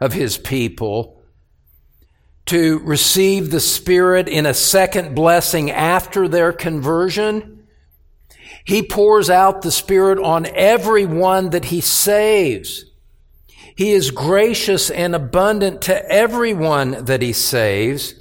[0.00, 1.17] of His people
[2.48, 7.66] to receive the Spirit in a second blessing after their conversion.
[8.64, 12.84] He pours out the Spirit on everyone that He saves.
[13.76, 18.14] He is gracious and abundant to everyone that He saves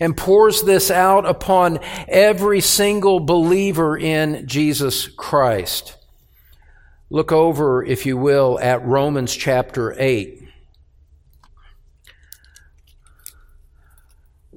[0.00, 5.96] and pours this out upon every single believer in Jesus Christ.
[7.10, 10.45] Look over, if you will, at Romans chapter 8.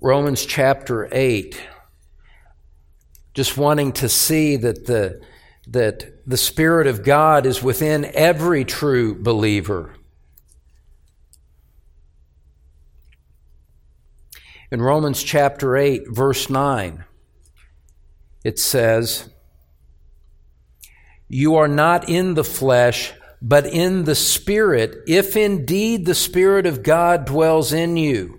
[0.01, 1.61] Romans chapter 8,
[3.33, 5.19] just wanting to see that the,
[5.67, 9.93] that the Spirit of God is within every true believer.
[14.71, 17.03] In Romans chapter 8, verse 9,
[18.45, 19.29] it says,
[21.27, 26.83] You are not in the flesh, but in the Spirit, if indeed the Spirit of
[26.83, 28.38] God dwells in you.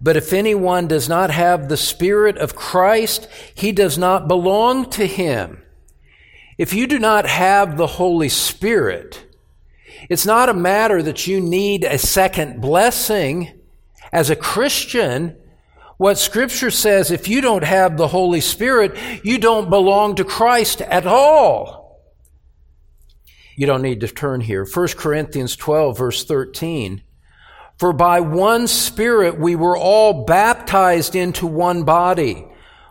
[0.00, 5.06] But if anyone does not have the Spirit of Christ, he does not belong to
[5.06, 5.62] him.
[6.56, 9.26] If you do not have the Holy Spirit,
[10.08, 13.52] it's not a matter that you need a second blessing.
[14.12, 15.36] As a Christian,
[15.98, 20.80] what Scripture says, if you don't have the Holy Spirit, you don't belong to Christ
[20.80, 22.00] at all.
[23.56, 24.64] You don't need to turn here.
[24.64, 27.02] 1 Corinthians 12, verse 13.
[27.78, 32.44] For by one Spirit we were all baptized into one body,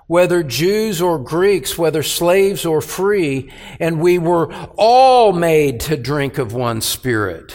[0.08, 6.38] whether Jews or Greeks, whether slaves or free, and we were all made to drink
[6.38, 7.54] of one Spirit.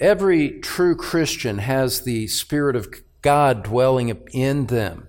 [0.00, 2.88] Every true Christian has the Spirit of
[3.22, 5.08] God dwelling in them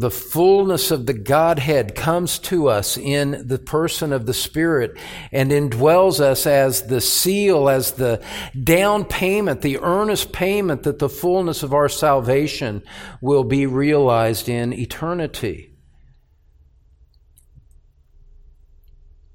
[0.00, 4.96] the fullness of the Godhead comes to us in the person of the Spirit
[5.32, 8.22] and indwells us as the seal, as the
[8.62, 12.82] down payment, the earnest payment that the fullness of our salvation
[13.20, 15.72] will be realized in eternity.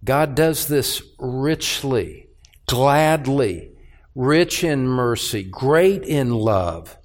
[0.04, 2.30] God does this richly,
[2.66, 3.72] gladly,
[4.16, 6.98] rich in mercy, great in love.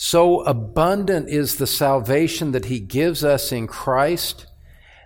[0.00, 4.46] So abundant is the salvation that He gives us in Christ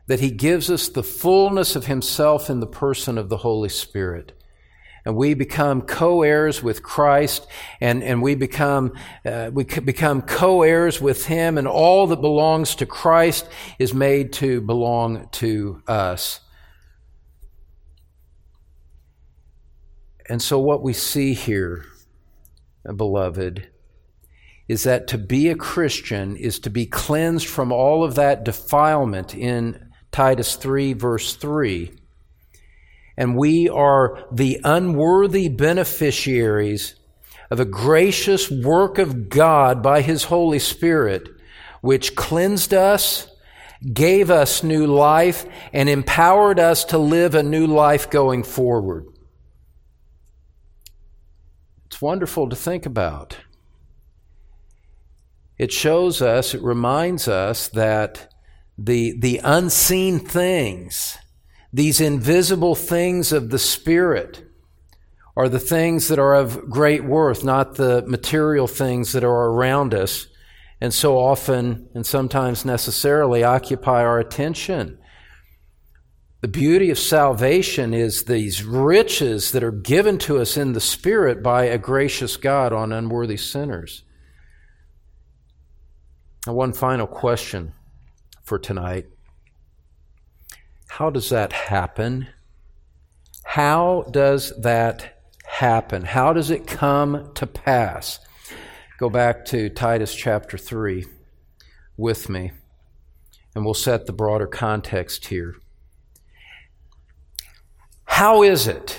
[0.07, 4.32] that He gives us the fullness of Himself in the person of the Holy Spirit.
[5.07, 7.47] And we become co-heirs with Christ,
[7.80, 8.93] and, and we become
[9.24, 14.61] uh, we become co-heirs with Him, and all that belongs to Christ is made to
[14.61, 16.40] belong to us.
[20.28, 21.86] And so, what we see here,
[22.95, 23.72] beloved,
[24.69, 29.35] is that to be a Christian is to be cleansed from all of that defilement
[29.35, 31.93] in Titus 3, verse 3.
[33.17, 36.95] And we are the unworthy beneficiaries
[37.51, 41.29] of a gracious work of God by His Holy Spirit,
[41.83, 43.27] which cleansed us,
[43.93, 49.07] gave us new life, and empowered us to live a new life going forward.
[51.87, 53.37] It's wonderful to think about.
[55.63, 58.35] It shows us, it reminds us that
[58.77, 61.17] the, the unseen things,
[61.73, 64.45] these invisible things of the Spirit,
[65.37, 69.95] are the things that are of great worth, not the material things that are around
[69.95, 70.27] us
[70.81, 74.99] and so often and sometimes necessarily occupy our attention.
[76.41, 81.41] The beauty of salvation is these riches that are given to us in the Spirit
[81.41, 84.03] by a gracious God on unworthy sinners.
[86.47, 87.72] Now, one final question
[88.43, 89.07] for tonight
[90.88, 92.28] How does that happen?
[93.45, 96.03] How does that happen?
[96.03, 98.18] How does it come to pass?
[98.99, 101.05] Go back to Titus chapter 3
[101.97, 102.53] with me,
[103.55, 105.57] and we'll set the broader context here.
[108.05, 108.99] How is it?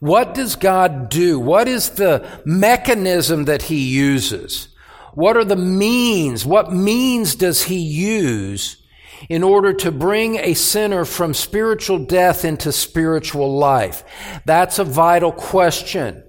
[0.00, 1.40] What does God do?
[1.40, 4.73] What is the mechanism that He uses?
[5.14, 6.44] What are the means?
[6.44, 8.82] What means does He use
[9.28, 14.04] in order to bring a sinner from spiritual death into spiritual life?
[14.44, 16.24] That's a vital question.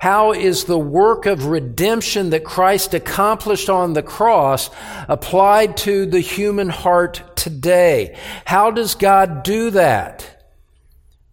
[0.00, 4.70] How is the work of redemption that Christ accomplished on the cross
[5.08, 8.16] applied to the human heart today?
[8.44, 10.38] How does God do that?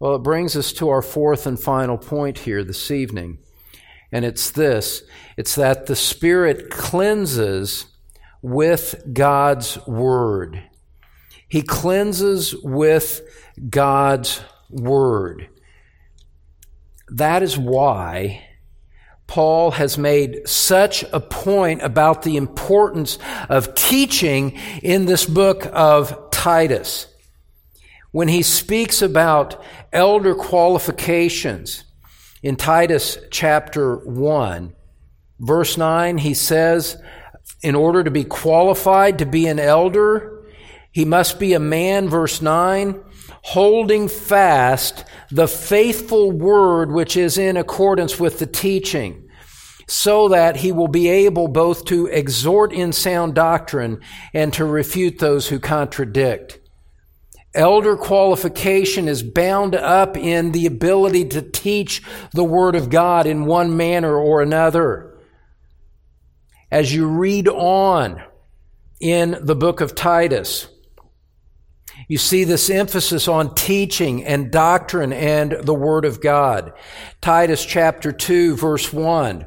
[0.00, 3.38] Well, it brings us to our fourth and final point here this evening.
[4.10, 5.02] And it's this
[5.36, 7.86] it's that the Spirit cleanses
[8.42, 10.62] with God's Word.
[11.48, 13.20] He cleanses with
[13.68, 15.48] God's Word.
[17.08, 18.42] That is why
[19.26, 23.18] Paul has made such a point about the importance
[23.48, 27.08] of teaching in this book of Titus
[28.12, 29.62] when he speaks about
[29.92, 31.84] elder qualifications
[32.42, 34.74] in Titus chapter 1,
[35.38, 37.00] verse 9, he says,
[37.62, 40.44] in order to be qualified to be an elder,
[40.92, 43.02] he must be a man, verse 9,
[43.42, 49.28] holding fast the faithful word which is in accordance with the teaching,
[49.88, 54.00] so that he will be able both to exhort in sound doctrine
[54.34, 56.58] and to refute those who contradict.
[57.54, 63.46] Elder qualification is bound up in the ability to teach the Word of God in
[63.46, 65.15] one manner or another.
[66.70, 68.22] As you read on
[69.00, 70.68] in the book of Titus,
[72.08, 76.72] you see this emphasis on teaching and doctrine and the Word of God.
[77.20, 79.46] Titus chapter 2, verse 1.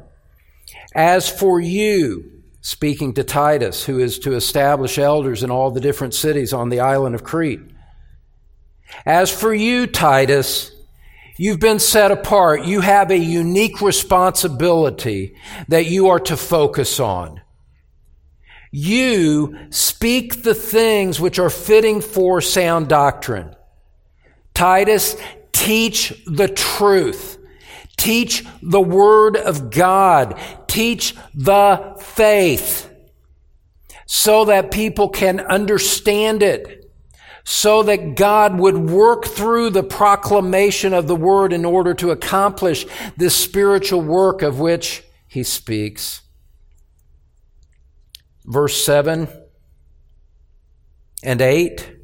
[0.94, 6.14] As for you, speaking to Titus, who is to establish elders in all the different
[6.14, 7.60] cities on the island of Crete,
[9.06, 10.72] as for you, Titus,
[11.40, 12.66] you've been set apart.
[12.66, 15.34] You have a unique responsibility
[15.68, 17.40] that you are to focus on.
[18.70, 23.56] You speak the things which are fitting for sound doctrine.
[24.52, 25.16] Titus,
[25.50, 27.38] teach the truth.
[27.96, 30.38] Teach the Word of God.
[30.66, 32.90] Teach the faith
[34.04, 36.79] so that people can understand it
[37.44, 42.86] so that God would work through the proclamation of the word in order to accomplish
[43.16, 46.22] this spiritual work of which he speaks.
[48.44, 49.28] Verse 7
[51.22, 51.96] and 8,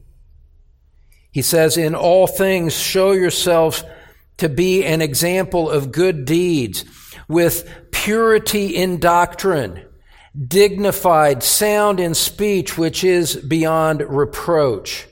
[1.32, 3.84] he says, In all things show yourselves
[4.38, 6.84] to be an example of good deeds
[7.28, 9.82] with purity in doctrine,
[10.46, 15.06] dignified, sound in speech, which is beyond reproach.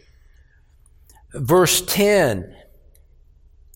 [1.35, 2.55] Verse 10,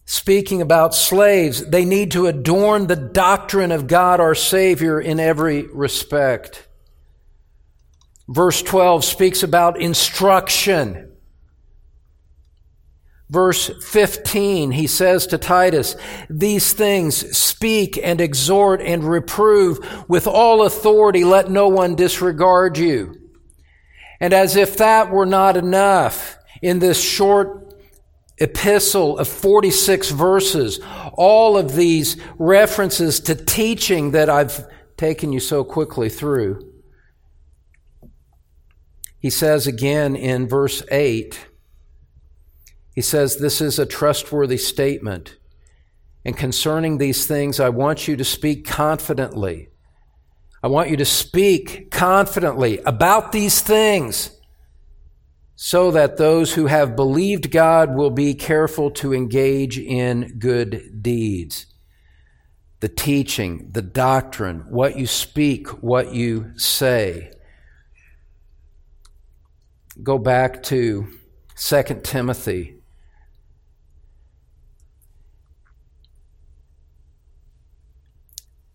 [0.05, 5.63] speaking about slaves, they need to adorn the doctrine of God our Savior in every
[5.63, 6.69] respect.
[8.29, 11.13] Verse 12 speaks about instruction.
[13.31, 15.97] Verse 15, he says to Titus,
[16.31, 23.17] These things speak and exhort and reprove with all authority, let no one disregard you.
[24.21, 27.69] And as if that were not enough, in this short
[28.39, 30.81] epistle of 46 verses,
[31.15, 36.61] all of these references to teaching that I've taken you so quickly through.
[39.19, 41.49] He says again in verse 8,
[42.95, 45.37] he says, This is a trustworthy statement.
[46.25, 49.69] And concerning these things, I want you to speak confidently.
[50.63, 54.38] I want you to speak confidently about these things
[55.61, 61.67] so that those who have believed God will be careful to engage in good deeds.
[62.79, 67.33] The teaching, the doctrine, what you speak, what you say.
[70.01, 71.09] Go back to
[71.57, 72.77] 2 Timothy.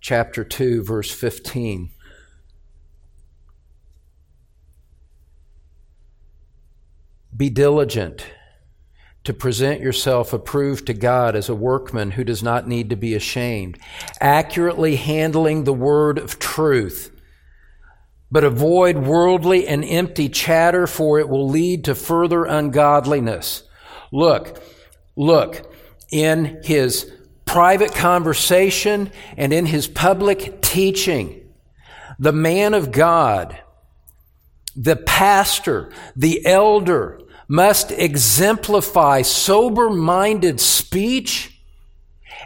[0.02, 1.93] Chapter 2, verse 15.
[7.36, 8.26] Be diligent
[9.24, 13.16] to present yourself approved to God as a workman who does not need to be
[13.16, 13.80] ashamed,
[14.20, 17.10] accurately handling the word of truth.
[18.30, 23.64] But avoid worldly and empty chatter, for it will lead to further ungodliness.
[24.12, 24.62] Look,
[25.16, 25.74] look,
[26.12, 27.12] in his
[27.46, 31.54] private conversation and in his public teaching,
[32.20, 33.60] the man of God,
[34.76, 37.20] the pastor, the elder,
[37.54, 41.62] must exemplify sober minded speech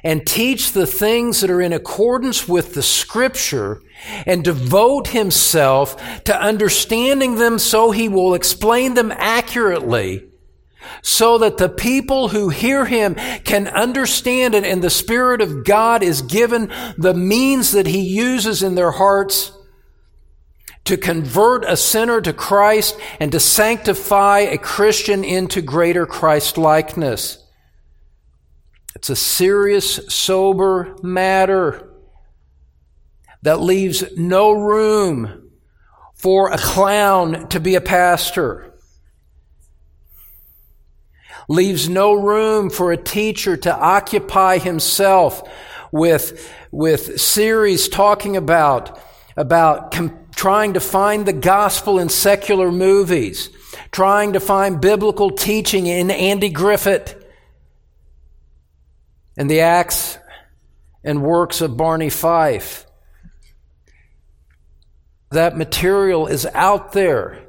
[0.03, 3.81] and teach the things that are in accordance with the scripture
[4.25, 5.95] and devote himself
[6.25, 10.27] to understanding them so he will explain them accurately
[11.01, 16.03] so that the people who hear him can understand it and the Spirit of God
[16.03, 19.56] is given the means that he uses in their hearts
[20.87, 27.43] to convert a sinner to Christ and to sanctify a Christian into greater Christ likeness.
[28.95, 31.93] It's a serious, sober matter
[33.41, 35.51] that leaves no room
[36.15, 38.73] for a clown to be a pastor.
[41.49, 45.47] Leaves no room for a teacher to occupy himself
[45.91, 48.99] with, with series talking about,
[49.35, 49.91] about
[50.37, 53.49] trying to find the gospel in secular movies,
[53.91, 57.25] trying to find biblical teaching in Andy Griffith
[59.35, 60.19] and the acts
[61.03, 62.85] and works of Barney Fife.
[65.31, 67.43] That material is out there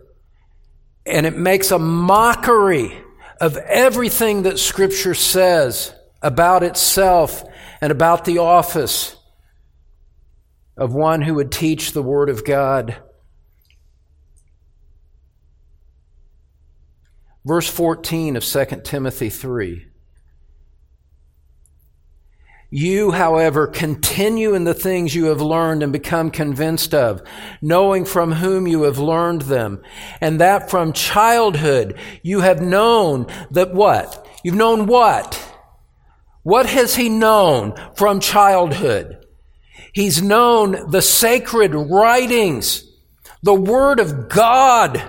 [1.05, 2.97] and it makes a mockery
[3.39, 7.45] of everything that Scripture says about itself
[7.83, 9.15] and about the office
[10.79, 12.97] of one who would teach the Word of God.
[17.45, 19.87] Verse 14 of 2 Timothy 3.
[22.71, 27.23] You, however, continue in the things you have learned and become convinced of,
[27.63, 29.81] knowing from whom you have learned them,
[30.21, 34.27] and that from childhood you have known that what?
[34.45, 35.43] You've known what?
[36.43, 39.25] What has he known from childhood?
[39.93, 42.85] He's known the sacred writings,
[43.43, 45.03] the Word of God,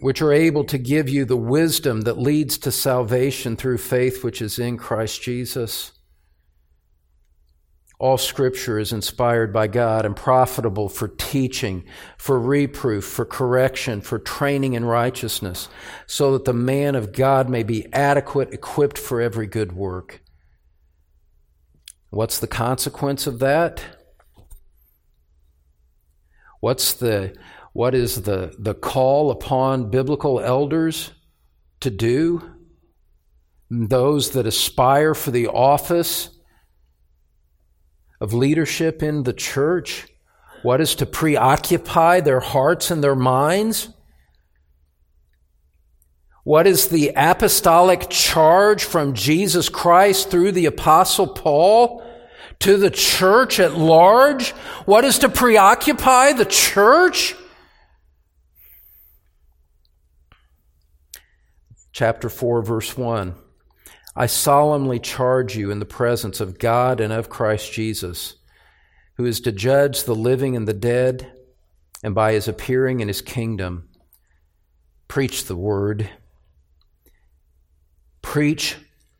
[0.00, 4.42] which are able to give you the wisdom that leads to salvation through faith which
[4.42, 5.92] is in Christ Jesus.
[8.02, 11.84] All scripture is inspired by God and profitable for teaching,
[12.18, 15.68] for reproof, for correction, for training in righteousness,
[16.08, 20.21] so that the man of God may be adequate, equipped for every good work.
[22.12, 23.82] What's the consequence of that?
[26.60, 27.34] What's the
[27.72, 31.12] what is the, the call upon biblical elders
[31.80, 32.52] to do?
[33.70, 36.28] Those that aspire for the office
[38.20, 40.06] of leadership in the church?
[40.62, 43.88] What is to preoccupy their hearts and their minds?
[46.44, 52.01] What is the apostolic charge from Jesus Christ through the apostle Paul
[52.62, 54.50] to the church at large?
[54.86, 57.34] What is to preoccupy the church?
[61.92, 63.34] Chapter 4, verse 1.
[64.14, 68.36] I solemnly charge you in the presence of God and of Christ Jesus,
[69.16, 71.32] who is to judge the living and the dead,
[72.02, 73.88] and by his appearing in his kingdom,
[75.08, 76.08] preach the word.
[78.22, 78.76] Preach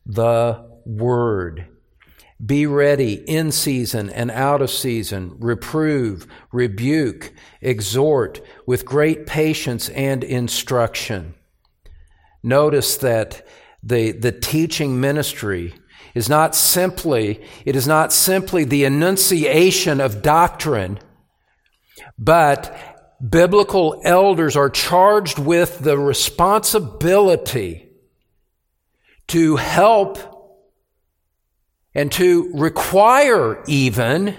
[0.07, 1.72] the word.
[2.45, 5.36] Be ready in season and out of season.
[5.38, 11.34] Reprove, rebuke, exhort with great patience and instruction.
[12.43, 13.47] Notice that
[13.82, 15.74] the, the teaching ministry
[16.14, 20.99] is not simply, it is not simply the enunciation of doctrine,
[22.18, 22.76] but
[23.26, 27.88] biblical elders are charged with the responsibility
[29.28, 30.32] to help
[31.95, 34.36] and to require even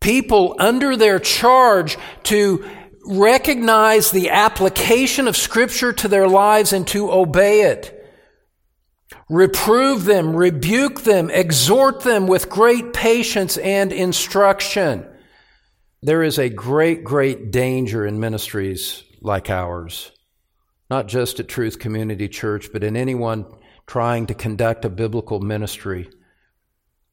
[0.00, 2.64] people under their charge to
[3.04, 7.92] recognize the application of Scripture to their lives and to obey it.
[9.28, 15.06] Reprove them, rebuke them, exhort them with great patience and instruction.
[16.02, 20.12] There is a great, great danger in ministries like ours
[20.90, 23.46] not just at Truth Community Church, but in anyone
[23.86, 26.08] trying to conduct a biblical ministry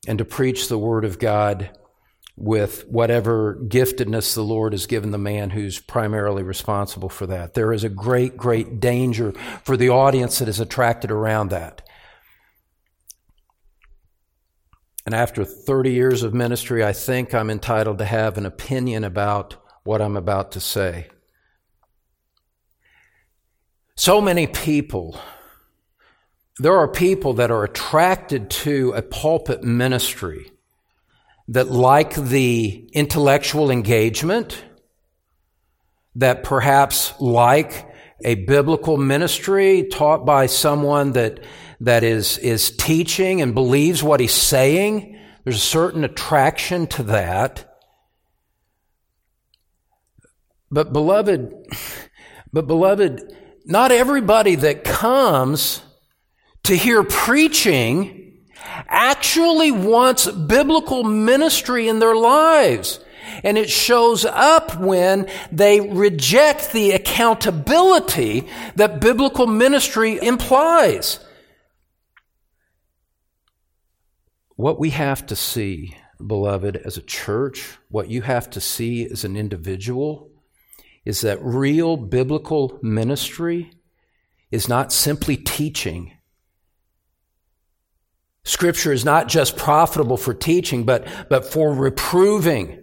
[0.08, 1.72] and to preach the Word of God
[2.36, 7.54] with whatever giftedness the Lord has given the man who's primarily responsible for that.
[7.54, 11.88] There is a great, great danger for the audience that is attracted around that.
[15.06, 19.58] And after 30 years of ministry, I think I'm entitled to have an opinion about
[19.84, 21.10] what I'm about to say.
[23.96, 25.20] So many people,
[26.60, 30.52] there are people that are attracted to a pulpit ministry
[31.48, 34.64] that like the intellectual engagement,
[36.16, 37.90] that perhaps like
[38.24, 41.40] a biblical ministry taught by someone that,
[41.82, 45.20] that is, is teaching and believes what he's saying.
[45.44, 47.70] There's a certain attraction to that.
[50.72, 51.52] But beloved,
[52.54, 53.36] but beloved,
[53.66, 55.82] not everybody that comes
[56.64, 58.42] to hear preaching
[58.88, 63.00] actually wants biblical ministry in their lives.
[63.44, 71.20] And it shows up when they reject the accountability that biblical ministry implies.
[74.56, 79.24] What we have to see, beloved, as a church, what you have to see as
[79.26, 80.30] an individual,
[81.06, 83.72] is that real biblical ministry
[84.52, 86.13] is not simply teaching
[88.44, 92.80] Scripture is not just profitable for teaching, but, but for reproving,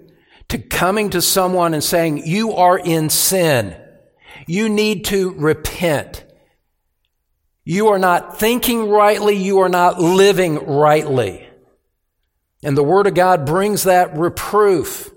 [0.48, 3.76] to coming to someone and saying, you are in sin.
[4.46, 6.24] You need to repent.
[7.64, 9.36] You are not thinking rightly.
[9.36, 11.46] You are not living rightly.
[12.62, 15.12] And the Word of God brings that reproof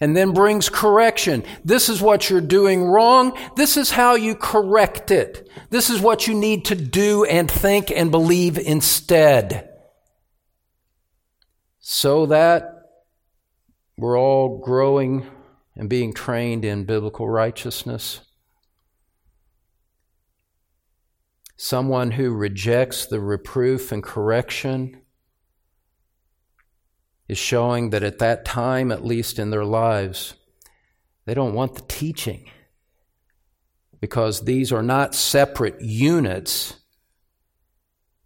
[0.00, 1.44] and then brings correction.
[1.64, 3.36] This is what you're doing wrong.
[3.56, 5.48] This is how you correct it.
[5.70, 9.70] This is what you need to do and think and believe instead.
[11.80, 12.72] So that
[13.96, 15.26] we're all growing
[15.74, 18.20] and being trained in biblical righteousness.
[21.56, 25.00] Someone who rejects the reproof and correction
[27.28, 30.34] is showing that at that time, at least in their lives,
[31.24, 32.48] they don't want the teaching
[34.00, 36.76] because these are not separate units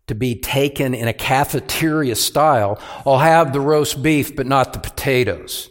[0.07, 2.81] to be taken in a cafeteria style.
[3.07, 5.71] I'll have the roast beef, but not the potatoes.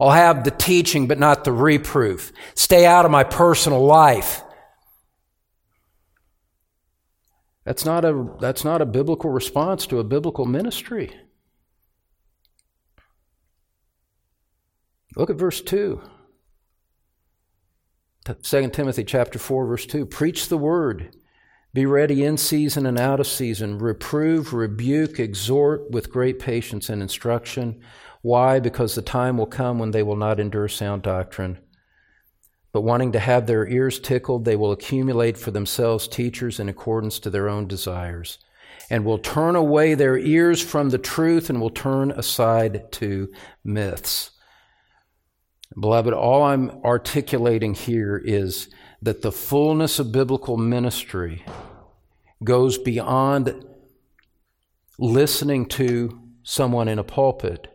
[0.00, 2.32] I'll have the teaching, but not the reproof.
[2.54, 4.42] Stay out of my personal life.
[7.64, 11.12] That's not a, that's not a biblical response to a biblical ministry.
[15.16, 16.00] Look at verse 2.
[18.42, 21.14] 2 Timothy chapter 4 verse 2 preach the word.
[21.72, 23.78] Be ready in season and out of season.
[23.78, 27.80] Reprove rebuke exhort with great patience and instruction.
[28.22, 28.60] Why?
[28.60, 31.58] Because the time will come when they will not endure sound doctrine.
[32.72, 37.18] But wanting to have their ears tickled they will accumulate for themselves teachers in accordance
[37.20, 38.38] to their own desires
[38.90, 43.32] and will turn away their ears from the truth and will turn aside to
[43.64, 44.30] myths
[45.78, 48.68] Beloved, all I'm articulating here is
[49.02, 51.44] that the fullness of biblical ministry
[52.44, 53.64] goes beyond
[54.98, 57.68] listening to someone in a pulpit.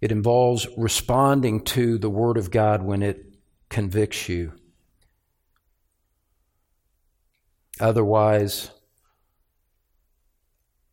[0.00, 3.34] It involves responding to the Word of God when it
[3.68, 4.52] convicts you.
[7.80, 8.70] Otherwise,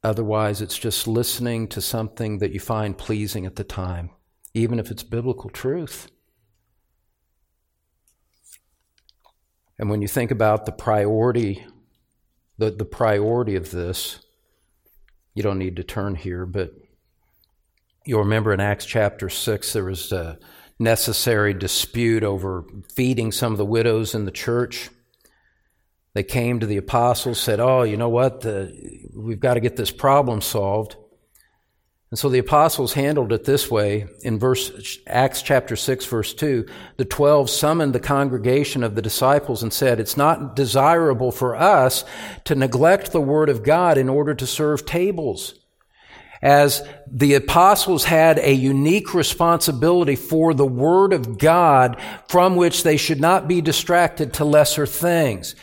[0.03, 4.09] otherwise it's just listening to something that you find pleasing at the time
[4.57, 6.09] even if it's biblical truth.
[9.79, 11.65] And when you think about the priority,
[12.57, 14.19] the, the priority of this,
[15.35, 16.71] you don't need to turn here, but
[18.05, 20.39] you'll remember in Acts chapter 6, there was a
[20.79, 24.89] necessary dispute over feeding some of the widows in the church.
[26.15, 28.41] They came to the apostles, said, Oh, you know what?
[28.41, 30.95] The, we've got to get this problem solved.
[32.09, 36.65] And so the apostles handled it this way in verse Acts chapter 6 verse 2.
[36.95, 42.05] The 12 summoned the congregation of the disciples and said, "It's not desirable for us
[42.45, 45.55] to neglect the word of God in order to serve tables."
[46.41, 51.97] As the apostles had a unique responsibility for the word of God
[52.29, 55.55] from which they should not be distracted to lesser things.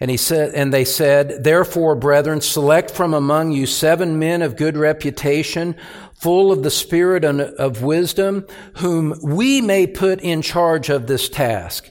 [0.00, 4.56] And he said, and they said, Therefore, brethren, select from among you seven men of
[4.56, 5.76] good reputation,
[6.20, 8.46] full of the spirit and of wisdom,
[8.78, 11.90] whom we may put in charge of this task.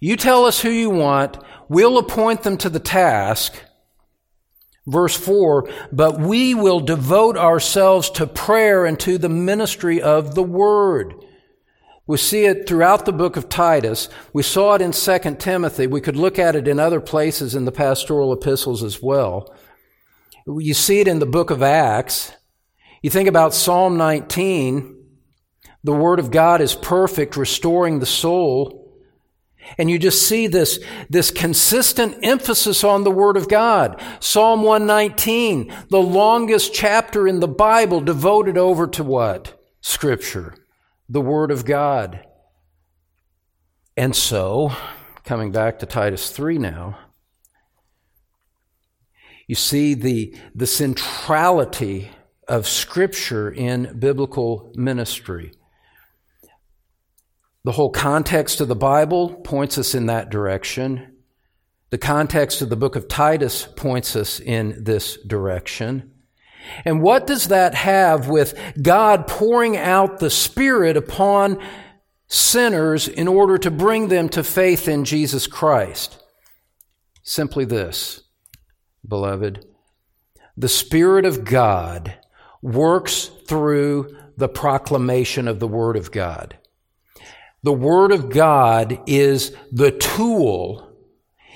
[0.00, 1.36] You tell us who you want.
[1.68, 3.54] We'll appoint them to the task.
[4.86, 10.42] Verse 4, but we will devote ourselves to prayer and to the ministry of the
[10.42, 11.14] word.
[12.06, 14.08] We see it throughout the book of Titus.
[14.32, 15.86] We saw it in 2 Timothy.
[15.86, 19.54] We could look at it in other places in the pastoral epistles as well.
[20.46, 22.32] You see it in the book of Acts.
[23.02, 25.02] You think about Psalm 19.
[25.82, 28.84] The word of God is perfect, restoring the soul.
[29.78, 30.78] And you just see this,
[31.08, 34.00] this consistent emphasis on the Word of God.
[34.20, 39.58] Psalm 119, the longest chapter in the Bible devoted over to what?
[39.80, 40.54] Scripture,
[41.08, 42.24] the Word of God.
[43.96, 44.72] And so,
[45.24, 46.98] coming back to Titus 3 now,
[49.46, 52.10] you see the, the centrality
[52.48, 55.52] of Scripture in biblical ministry.
[57.64, 61.16] The whole context of the Bible points us in that direction.
[61.90, 66.13] The context of the book of Titus points us in this direction.
[66.84, 71.62] And what does that have with God pouring out the Spirit upon
[72.26, 76.22] sinners in order to bring them to faith in Jesus Christ?
[77.22, 78.22] Simply this,
[79.06, 79.66] beloved.
[80.56, 82.14] The Spirit of God
[82.62, 86.56] works through the proclamation of the Word of God.
[87.62, 90.93] The Word of God is the tool,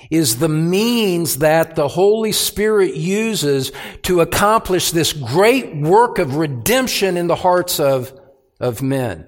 [0.09, 3.71] is the means that the Holy Spirit uses
[4.03, 8.19] to accomplish this great work of redemption in the hearts of,
[8.59, 9.27] of men.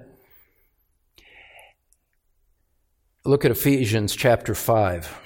[3.24, 5.20] Look at Ephesians chapter 5.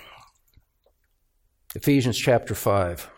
[1.74, 3.10] Ephesians chapter 5.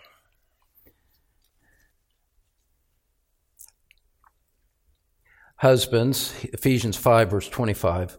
[5.57, 8.16] Husbands, Ephesians 5, verse 25.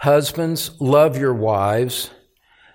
[0.00, 2.10] Husbands, love your wives,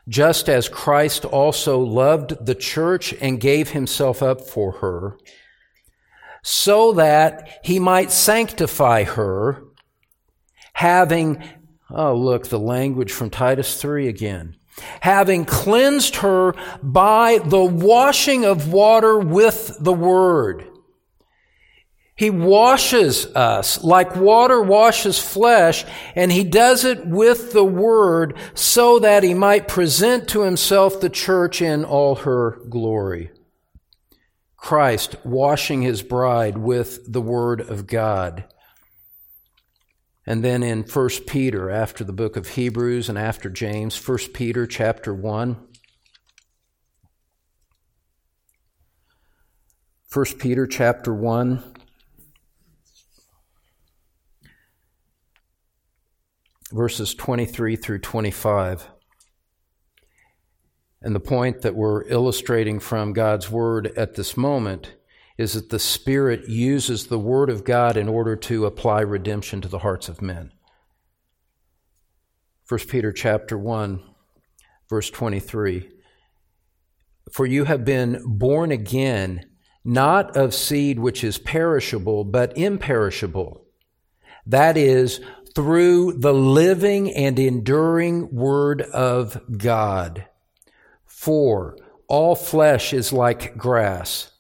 [0.08, 5.18] just as Christ also loved the church and gave himself up for her,
[6.42, 9.64] so that he might sanctify her,
[10.74, 11.44] having,
[11.90, 14.58] oh, look, the language from Titus 3 again.
[15.02, 20.73] Having cleansed her by the washing of water with the word
[22.16, 25.84] he washes us like water washes flesh,
[26.16, 31.10] and he does it with the word so that he might present to himself the
[31.10, 33.32] church in all her glory.
[34.56, 38.46] Christ washing his bride with the word of God.
[40.26, 44.66] And then in 1 Peter, after the book of Hebrews and after James, 1 Peter
[44.66, 45.58] chapter 1.
[50.14, 51.74] 1 Peter chapter 1.
[56.74, 58.90] Verses 23 through 25.
[61.02, 64.96] And the point that we're illustrating from God's Word at this moment
[65.38, 69.68] is that the Spirit uses the Word of God in order to apply redemption to
[69.68, 70.52] the hearts of men.
[72.68, 74.02] 1 Peter chapter 1,
[74.90, 75.90] verse 23.
[77.32, 79.46] For you have been born again,
[79.84, 83.66] not of seed which is perishable, but imperishable.
[84.46, 85.20] That is,
[85.56, 90.26] through the living and enduring Word of God.
[91.06, 91.78] For
[92.08, 94.32] all flesh is like grass,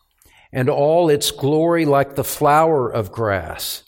[0.52, 3.84] and all its glory like the flower of grass.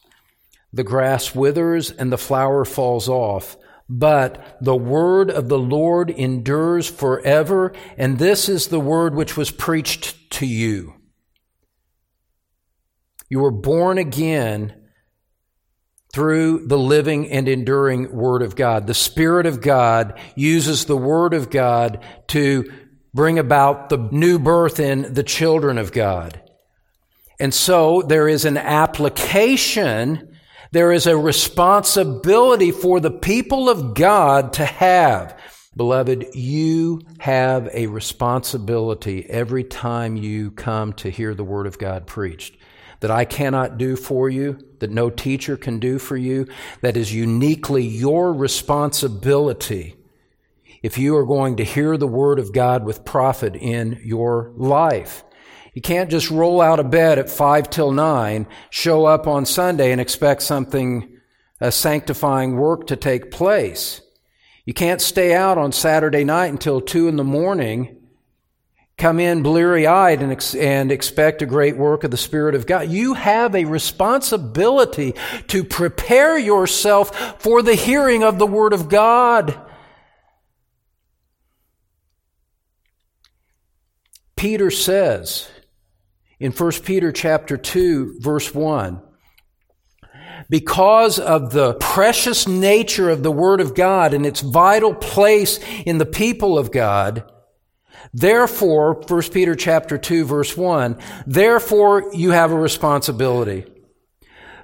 [0.72, 3.58] The grass withers and the flower falls off,
[3.88, 9.52] but the word of the Lord endures forever, and this is the word which was
[9.52, 10.96] preached to you.
[13.30, 14.85] You were born again
[16.16, 18.88] through the living and enduring Word of God.
[18.88, 22.72] The Spirit of God uses the Word of God to
[23.14, 26.42] bring about the new birth in the children of God.
[27.38, 30.38] And so there is an application,
[30.72, 35.38] there is a responsibility for the people of God to have.
[35.76, 42.08] Beloved, you have a responsibility every time you come to hear the Word of God
[42.08, 42.56] preached
[43.00, 46.48] that I cannot do for you, that no teacher can do for you,
[46.82, 49.96] that is uniquely your responsibility
[50.82, 55.24] if you are going to hear the Word of God with profit in your life.
[55.74, 59.92] You can't just roll out of bed at 5 till 9, show up on Sunday
[59.92, 61.18] and expect something,
[61.60, 64.02] a sanctifying work to take place.
[64.64, 67.95] You can't stay out on Saturday night until 2 in the morning
[68.98, 72.66] come in bleary eyed and, ex- and expect a great work of the Spirit of
[72.66, 72.90] God.
[72.90, 75.16] You have a responsibility
[75.48, 79.60] to prepare yourself for the hearing of the Word of God.
[84.36, 85.50] Peter says
[86.40, 89.02] in 1 Peter chapter 2 verse 1
[90.50, 95.98] because of the precious nature of the Word of God and its vital place in
[95.98, 97.32] the people of God,
[98.14, 103.66] therefore, 1 Peter chapter 2 verse 1, therefore you have a responsibility.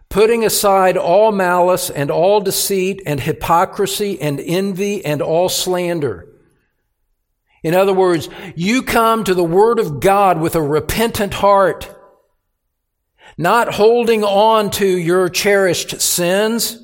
[0.10, 6.28] Putting aside all malice and all deceit and hypocrisy and envy and all slander.
[7.64, 11.96] In other words, you come to the Word of God with a repentant heart
[13.38, 16.78] not holding on to your cherished sins,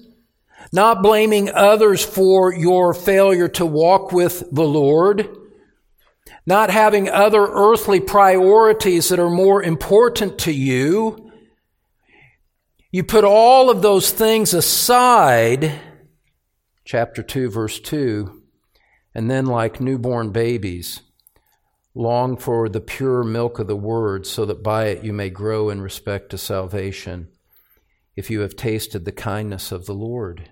[0.73, 5.36] not blaming others for your failure to walk with the Lord,
[6.47, 11.31] not having other earthly priorities that are more important to you.
[12.89, 15.79] You put all of those things aside,
[16.85, 18.41] chapter 2, verse 2,
[19.13, 21.01] and then, like newborn babies,
[21.93, 25.71] Long for the pure milk of the word, so that by it you may grow
[25.71, 27.29] in respect to salvation,
[28.15, 30.51] if you have tasted the kindness of the Lord.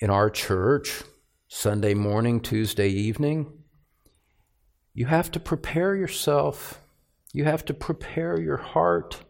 [0.00, 1.04] In our church,
[1.54, 3.46] Sunday morning, Tuesday evening,
[4.94, 6.80] you have to prepare yourself.
[7.34, 9.22] You have to prepare your heart.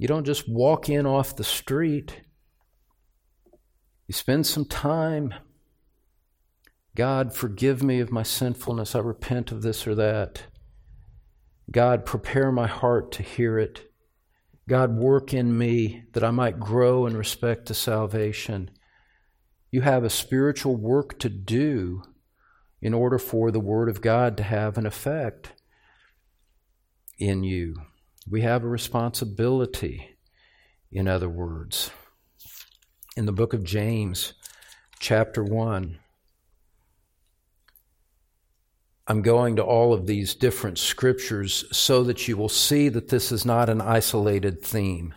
[0.00, 2.22] You don't just walk in off the street.
[4.08, 5.32] You spend some time
[6.96, 8.96] God, forgive me of my sinfulness.
[8.96, 10.42] I repent of this or that.
[11.70, 13.92] God, prepare my heart to hear it.
[14.68, 18.70] God, work in me that I might grow in respect to salvation.
[19.70, 22.02] You have a spiritual work to do
[22.80, 25.52] in order for the Word of God to have an effect
[27.18, 27.76] in you.
[28.28, 30.16] We have a responsibility,
[30.90, 31.90] in other words.
[33.16, 34.34] In the book of James,
[34.98, 35.98] chapter 1,
[39.08, 43.30] I'm going to all of these different scriptures so that you will see that this
[43.30, 45.14] is not an isolated theme.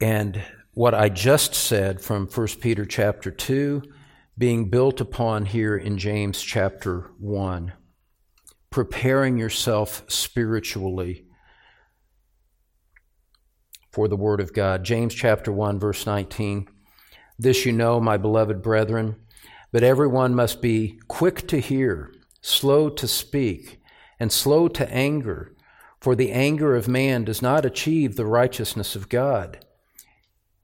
[0.00, 0.42] And
[0.74, 3.82] what I just said from 1 Peter chapter 2
[4.36, 7.72] being built upon here in James chapter 1.
[8.70, 11.26] Preparing yourself spiritually
[13.92, 14.84] for the Word of God.
[14.84, 16.68] James chapter 1, verse 19.
[17.38, 19.16] This you know, my beloved brethren
[19.74, 23.80] but everyone must be quick to hear, slow to speak,
[24.20, 25.52] and slow to anger,
[26.00, 29.63] for the anger of man does not achieve the righteousness of God.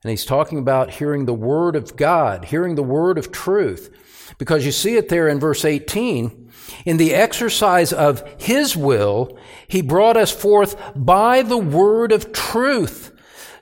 [0.02, 3.90] And he's talking about hearing the word of God, hearing the word of truth,
[4.38, 6.50] because you see it there in verse 18.
[6.86, 9.36] In the exercise of his will,
[9.68, 13.12] he brought us forth by the word of truth,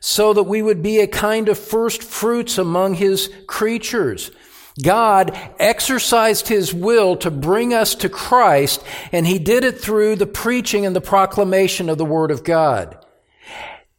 [0.00, 4.30] so that we would be a kind of first fruits among his creatures.
[4.80, 10.26] God exercised his will to bring us to Christ, and he did it through the
[10.26, 13.04] preaching and the proclamation of the Word of God.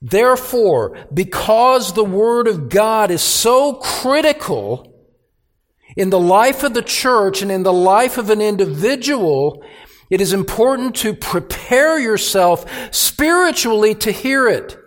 [0.02, 4.94] Therefore, because the Word of God is so critical
[5.98, 9.64] in the life of the church and in the life of an individual,
[10.10, 14.78] it is important to prepare yourself spiritually to hear it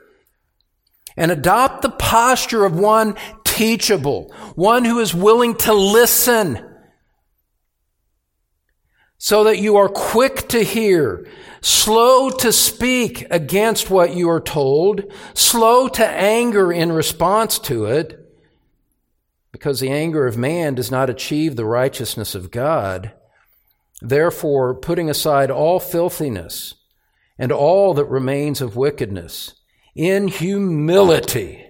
[1.17, 6.59] and adopt the posture of one teachable, one who is willing to listen,
[9.25, 11.25] so that you are quick to hear,
[11.61, 18.19] slow to speak against what you are told, slow to anger in response to it,
[19.53, 23.13] because the anger of man does not achieve the righteousness of God.
[24.01, 26.75] Therefore, putting aside all filthiness
[27.39, 29.55] and all that remains of wickedness,
[29.95, 31.65] in humility,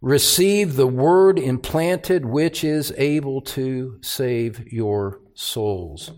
[0.00, 6.10] receive the word implanted which is able to save your souls.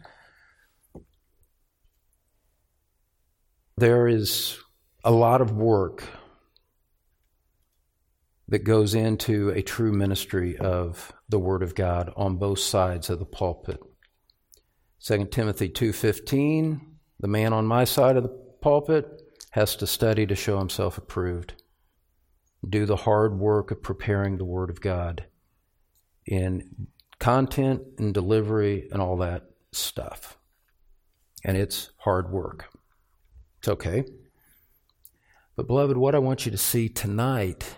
[3.77, 4.59] There is
[5.03, 6.05] a lot of work
[8.49, 13.19] that goes into a true ministry of the word of God on both sides of
[13.19, 13.81] the pulpit.
[15.01, 16.81] 2 Timothy 2:15,
[17.21, 18.29] the man on my side of the
[18.61, 21.55] pulpit has to study to show himself approved
[22.69, 25.25] do the hard work of preparing the Word of God
[26.27, 26.89] in
[27.19, 30.39] content and delivery and all that stuff.
[31.45, 32.71] And it's hard work.
[33.65, 34.05] It's okay.
[35.57, 37.77] But, beloved, what I want you to see tonight,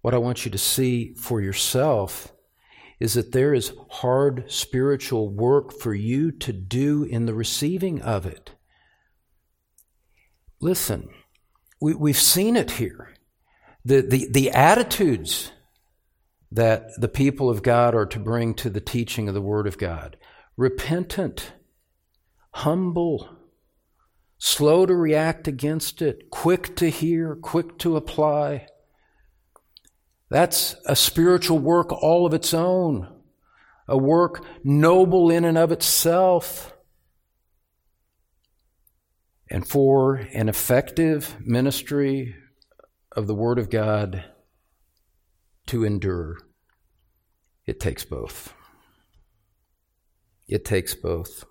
[0.00, 2.32] what I want you to see for yourself,
[2.98, 8.26] is that there is hard spiritual work for you to do in the receiving of
[8.26, 8.56] it.
[10.60, 11.10] Listen,
[11.80, 13.14] we, we've seen it here
[13.84, 15.52] the, the, the attitudes
[16.50, 19.78] that the people of God are to bring to the teaching of the Word of
[19.78, 20.16] God
[20.56, 21.52] repentant,
[22.50, 23.41] humble,
[24.44, 28.66] slow to react against it, quick to hear, quick to apply.
[30.30, 33.06] That's a spiritual work all of its own,
[33.86, 36.74] a work noble in and of itself.
[39.48, 42.34] And for an effective ministry
[43.12, 44.24] of the Word of God
[45.66, 46.38] to endure,
[47.64, 48.52] it takes both.
[50.48, 51.44] It takes both.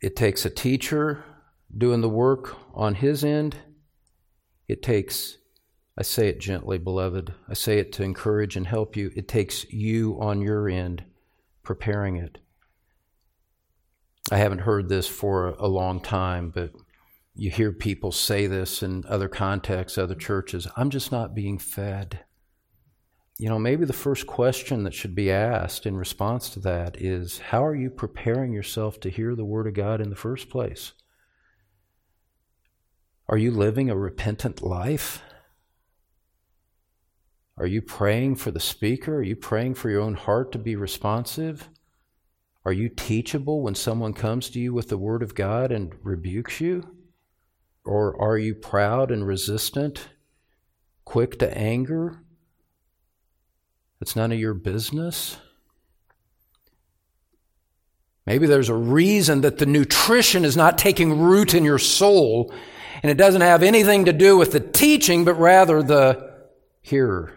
[0.00, 1.24] It takes a teacher
[1.76, 3.56] doing the work on his end.
[4.68, 5.38] It takes,
[5.96, 9.10] I say it gently, beloved, I say it to encourage and help you.
[9.16, 11.04] It takes you on your end
[11.62, 12.38] preparing it.
[14.30, 16.72] I haven't heard this for a long time, but
[17.34, 20.66] you hear people say this in other contexts, other churches.
[20.76, 22.20] I'm just not being fed.
[23.38, 27.38] You know, maybe the first question that should be asked in response to that is
[27.38, 30.92] how are you preparing yourself to hear the Word of God in the first place?
[33.28, 35.22] Are you living a repentant life?
[37.58, 39.16] Are you praying for the speaker?
[39.16, 41.68] Are you praying for your own heart to be responsive?
[42.64, 46.60] Are you teachable when someone comes to you with the Word of God and rebukes
[46.60, 46.96] you?
[47.84, 50.08] Or are you proud and resistant,
[51.04, 52.22] quick to anger?
[54.06, 55.36] It's none of your business.
[58.24, 62.54] Maybe there's a reason that the nutrition is not taking root in your soul,
[63.02, 66.36] and it doesn't have anything to do with the teaching, but rather the
[66.82, 67.32] hearer.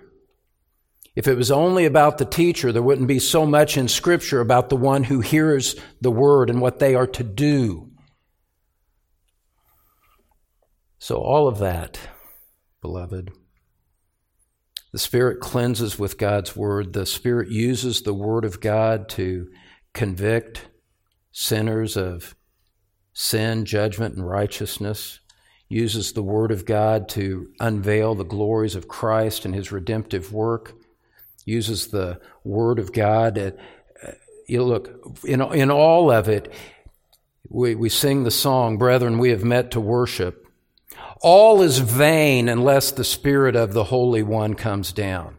[1.16, 4.70] If it was only about the teacher, there wouldn't be so much in Scripture about
[4.70, 7.90] the one who hears the word and what they are to do.
[11.00, 12.00] So, all of that,
[12.80, 13.32] beloved,
[14.92, 16.94] the Spirit cleanses with God's word.
[16.94, 19.48] The Spirit uses the word of God to
[19.94, 20.68] convict
[21.32, 22.36] sinners of
[23.14, 25.20] sin, judgment, and righteousness.
[25.68, 30.74] Uses the word of God to unveil the glories of Christ and his redemptive work
[31.50, 33.38] uses the Word of God.
[33.38, 34.12] Uh,
[34.48, 36.54] you look, in, in all of it,
[37.50, 40.46] we, we sing the song, Brethren, we have met to worship.
[41.22, 45.38] All is vain unless the Spirit of the Holy One comes down.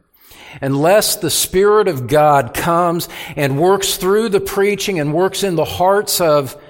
[0.60, 5.64] Unless the Spirit of God comes and works through the preaching and works in the
[5.64, 6.60] hearts of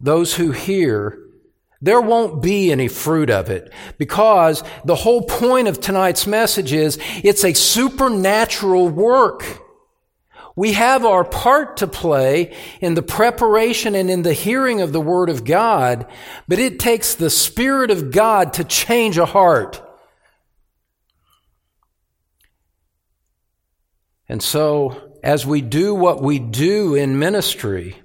[0.00, 1.18] those who hear,
[1.82, 6.98] there won't be any fruit of it because the whole point of tonight's message is
[7.24, 9.62] it's a supernatural work.
[10.60, 15.00] We have our part to play in the preparation and in the hearing of the
[15.00, 16.06] Word of God,
[16.48, 19.80] but it takes the Spirit of God to change a heart.
[24.28, 27.96] And so, as we do what we do in ministry,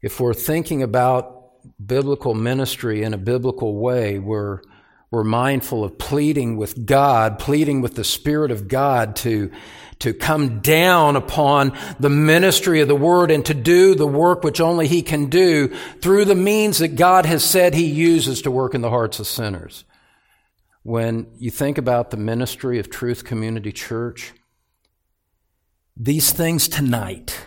[0.00, 1.50] if we're thinking about
[1.84, 4.60] biblical ministry in a biblical way, we're,
[5.10, 9.50] we're mindful of pleading with God, pleading with the Spirit of God to,
[10.00, 14.60] to come down upon the ministry of the Word and to do the work which
[14.60, 15.68] only He can do
[16.02, 19.26] through the means that God has said He uses to work in the hearts of
[19.26, 19.84] sinners.
[20.82, 24.34] When you think about the ministry of Truth Community Church,
[25.96, 27.46] these things tonight,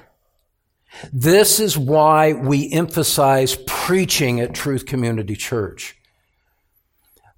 [1.13, 5.95] this is why we emphasize preaching at Truth Community Church.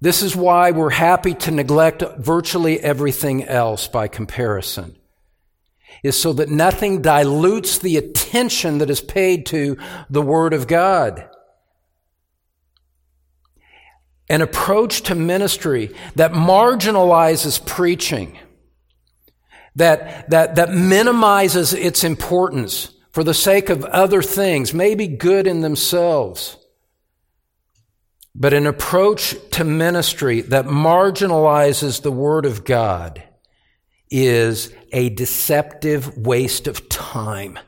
[0.00, 4.96] This is why we're happy to neglect virtually everything else by comparison.
[6.02, 9.78] Is so that nothing dilutes the attention that is paid to
[10.10, 11.28] the Word of God.
[14.28, 18.38] An approach to ministry that marginalizes preaching,
[19.76, 25.60] that, that, that minimizes its importance, for the sake of other things, maybe good in
[25.60, 26.56] themselves,
[28.34, 33.22] but an approach to ministry that marginalizes the Word of God
[34.10, 37.58] is a deceptive waste of time.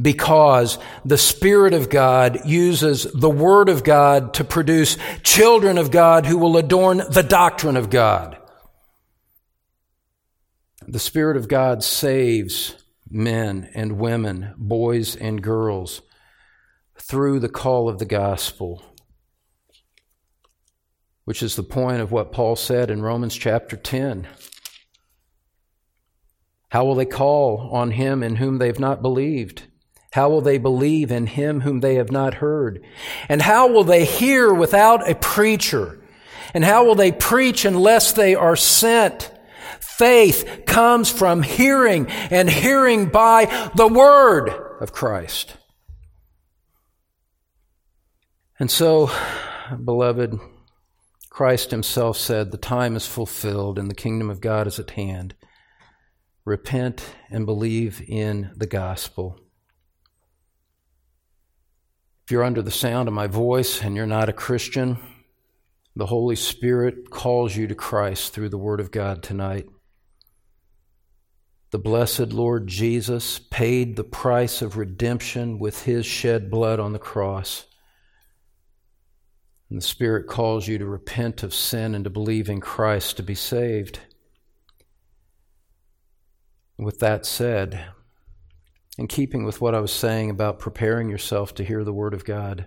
[0.00, 6.26] Because the Spirit of God uses the Word of God to produce children of God
[6.26, 8.38] who will adorn the doctrine of God.
[10.88, 12.74] The Spirit of God saves
[13.08, 16.02] men and women, boys and girls,
[17.10, 18.80] through the call of the gospel,
[21.24, 24.28] which is the point of what Paul said in Romans chapter 10.
[26.68, 29.64] How will they call on him in whom they have not believed?
[30.12, 32.80] How will they believe in him whom they have not heard?
[33.28, 36.00] And how will they hear without a preacher?
[36.54, 39.32] And how will they preach unless they are sent?
[39.80, 44.48] Faith comes from hearing and hearing by the word
[44.80, 45.56] of Christ.
[48.60, 49.10] And so,
[49.82, 50.38] beloved,
[51.30, 55.34] Christ himself said, The time is fulfilled and the kingdom of God is at hand.
[56.44, 59.40] Repent and believe in the gospel.
[62.26, 64.98] If you're under the sound of my voice and you're not a Christian,
[65.96, 69.68] the Holy Spirit calls you to Christ through the Word of God tonight.
[71.70, 76.98] The blessed Lord Jesus paid the price of redemption with his shed blood on the
[76.98, 77.64] cross.
[79.70, 83.22] And the Spirit calls you to repent of sin and to believe in Christ to
[83.22, 84.00] be saved.
[86.76, 87.86] With that said,
[88.98, 92.24] in keeping with what I was saying about preparing yourself to hear the Word of
[92.24, 92.66] God.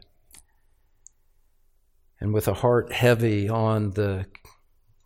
[2.20, 4.26] And with a heart heavy on the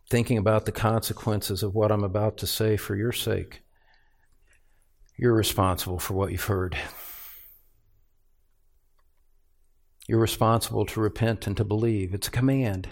[0.10, 3.62] thinking about the consequences of what I'm about to say for your sake,
[5.18, 6.78] you're responsible for what you've heard.
[10.08, 12.14] You're responsible to repent and to believe.
[12.14, 12.88] It's a command.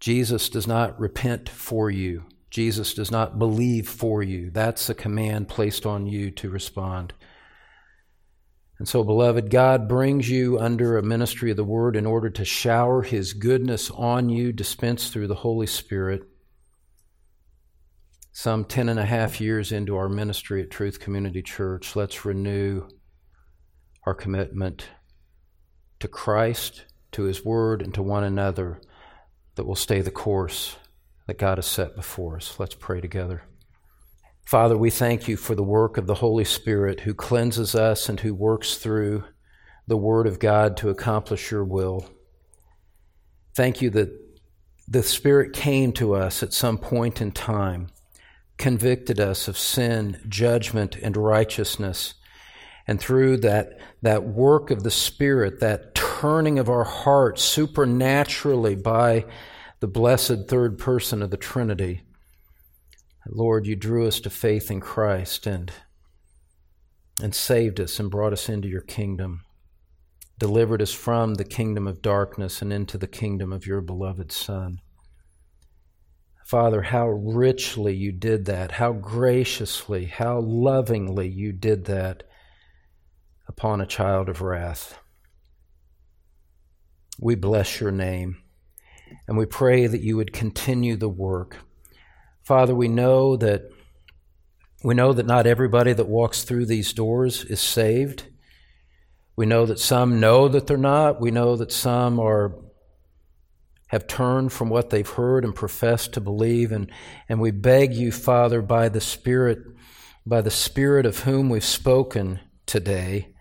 [0.00, 2.24] Jesus does not repent for you.
[2.50, 4.50] Jesus does not believe for you.
[4.50, 7.12] That's a command placed on you to respond.
[8.78, 12.44] And so, beloved, God brings you under a ministry of the Word in order to
[12.44, 16.22] shower His goodness on you, dispensed through the Holy Spirit.
[18.32, 22.86] Some ten and a half years into our ministry at Truth Community Church, let's renew
[24.04, 24.88] our commitment
[26.00, 28.80] to Christ, to His Word, and to one another
[29.54, 30.76] that will stay the course
[31.26, 32.58] that God has set before us.
[32.58, 33.42] Let's pray together.
[34.46, 38.20] Father, we thank you for the work of the Holy Spirit who cleanses us and
[38.20, 39.24] who works through
[39.88, 42.08] the Word of God to accomplish your will.
[43.54, 44.10] Thank you that
[44.86, 47.88] the Spirit came to us at some point in time,
[48.56, 52.14] convicted us of sin, judgment, and righteousness.
[52.86, 59.26] And through that, that work of the Spirit, that turning of our hearts supernaturally by
[59.80, 62.02] the blessed third person of the Trinity,
[63.28, 65.72] Lord, you drew us to faith in Christ and,
[67.20, 69.42] and saved us and brought us into your kingdom,
[70.38, 74.78] delivered us from the kingdom of darkness and into the kingdom of your beloved Son.
[76.46, 82.22] Father, how richly you did that, how graciously, how lovingly you did that
[83.48, 84.98] upon a child of wrath.
[87.18, 88.42] We bless your name,
[89.26, 91.56] and we pray that you would continue the work
[92.46, 93.72] Father, we know that
[94.84, 98.28] we know that not everybody that walks through these doors is saved.
[99.34, 101.20] We know that some know that they're not.
[101.20, 102.54] We know that some are
[103.88, 106.88] have turned from what they've heard and professed to believe and
[107.28, 109.58] and we beg you father by the spirit
[110.24, 113.34] by the spirit of whom we've spoken today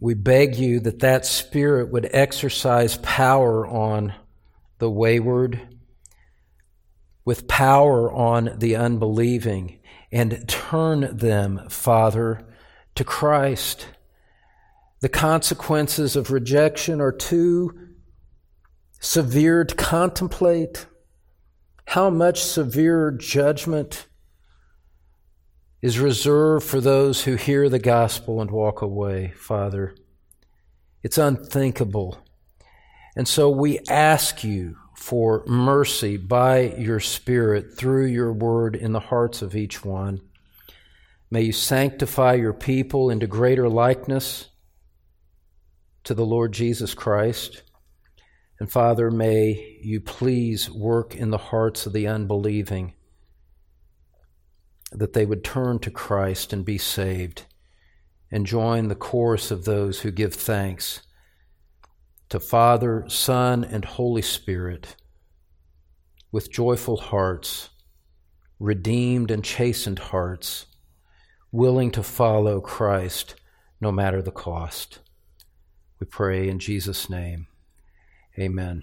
[0.00, 4.14] we beg you that that spirit would exercise power on
[4.78, 5.60] the wayward
[7.24, 9.78] with power on the unbelieving
[10.10, 12.46] and turn them, Father,
[12.94, 13.86] to Christ.
[15.00, 17.88] The consequences of rejection are too
[19.00, 20.86] severe to contemplate.
[21.86, 24.07] How much severe judgment
[25.80, 29.94] is reserved for those who hear the gospel and walk away, Father.
[31.02, 32.18] It's unthinkable.
[33.16, 39.00] And so we ask you, for mercy by your Spirit through your word in the
[39.00, 40.20] hearts of each one.
[41.30, 44.48] May you sanctify your people into greater likeness
[46.02, 47.62] to the Lord Jesus Christ.
[48.58, 52.94] And Father, may you please work in the hearts of the unbelieving
[54.92, 57.44] that they would turn to Christ and be saved
[58.30, 61.02] and join the chorus of those who give thanks
[62.28, 64.96] to Father, Son, and Holy Spirit
[66.30, 67.70] with joyful hearts,
[68.58, 70.66] redeemed and chastened hearts,
[71.50, 73.34] willing to follow Christ
[73.80, 74.98] no matter the cost.
[76.00, 77.46] We pray in Jesus' name.
[78.38, 78.82] Amen.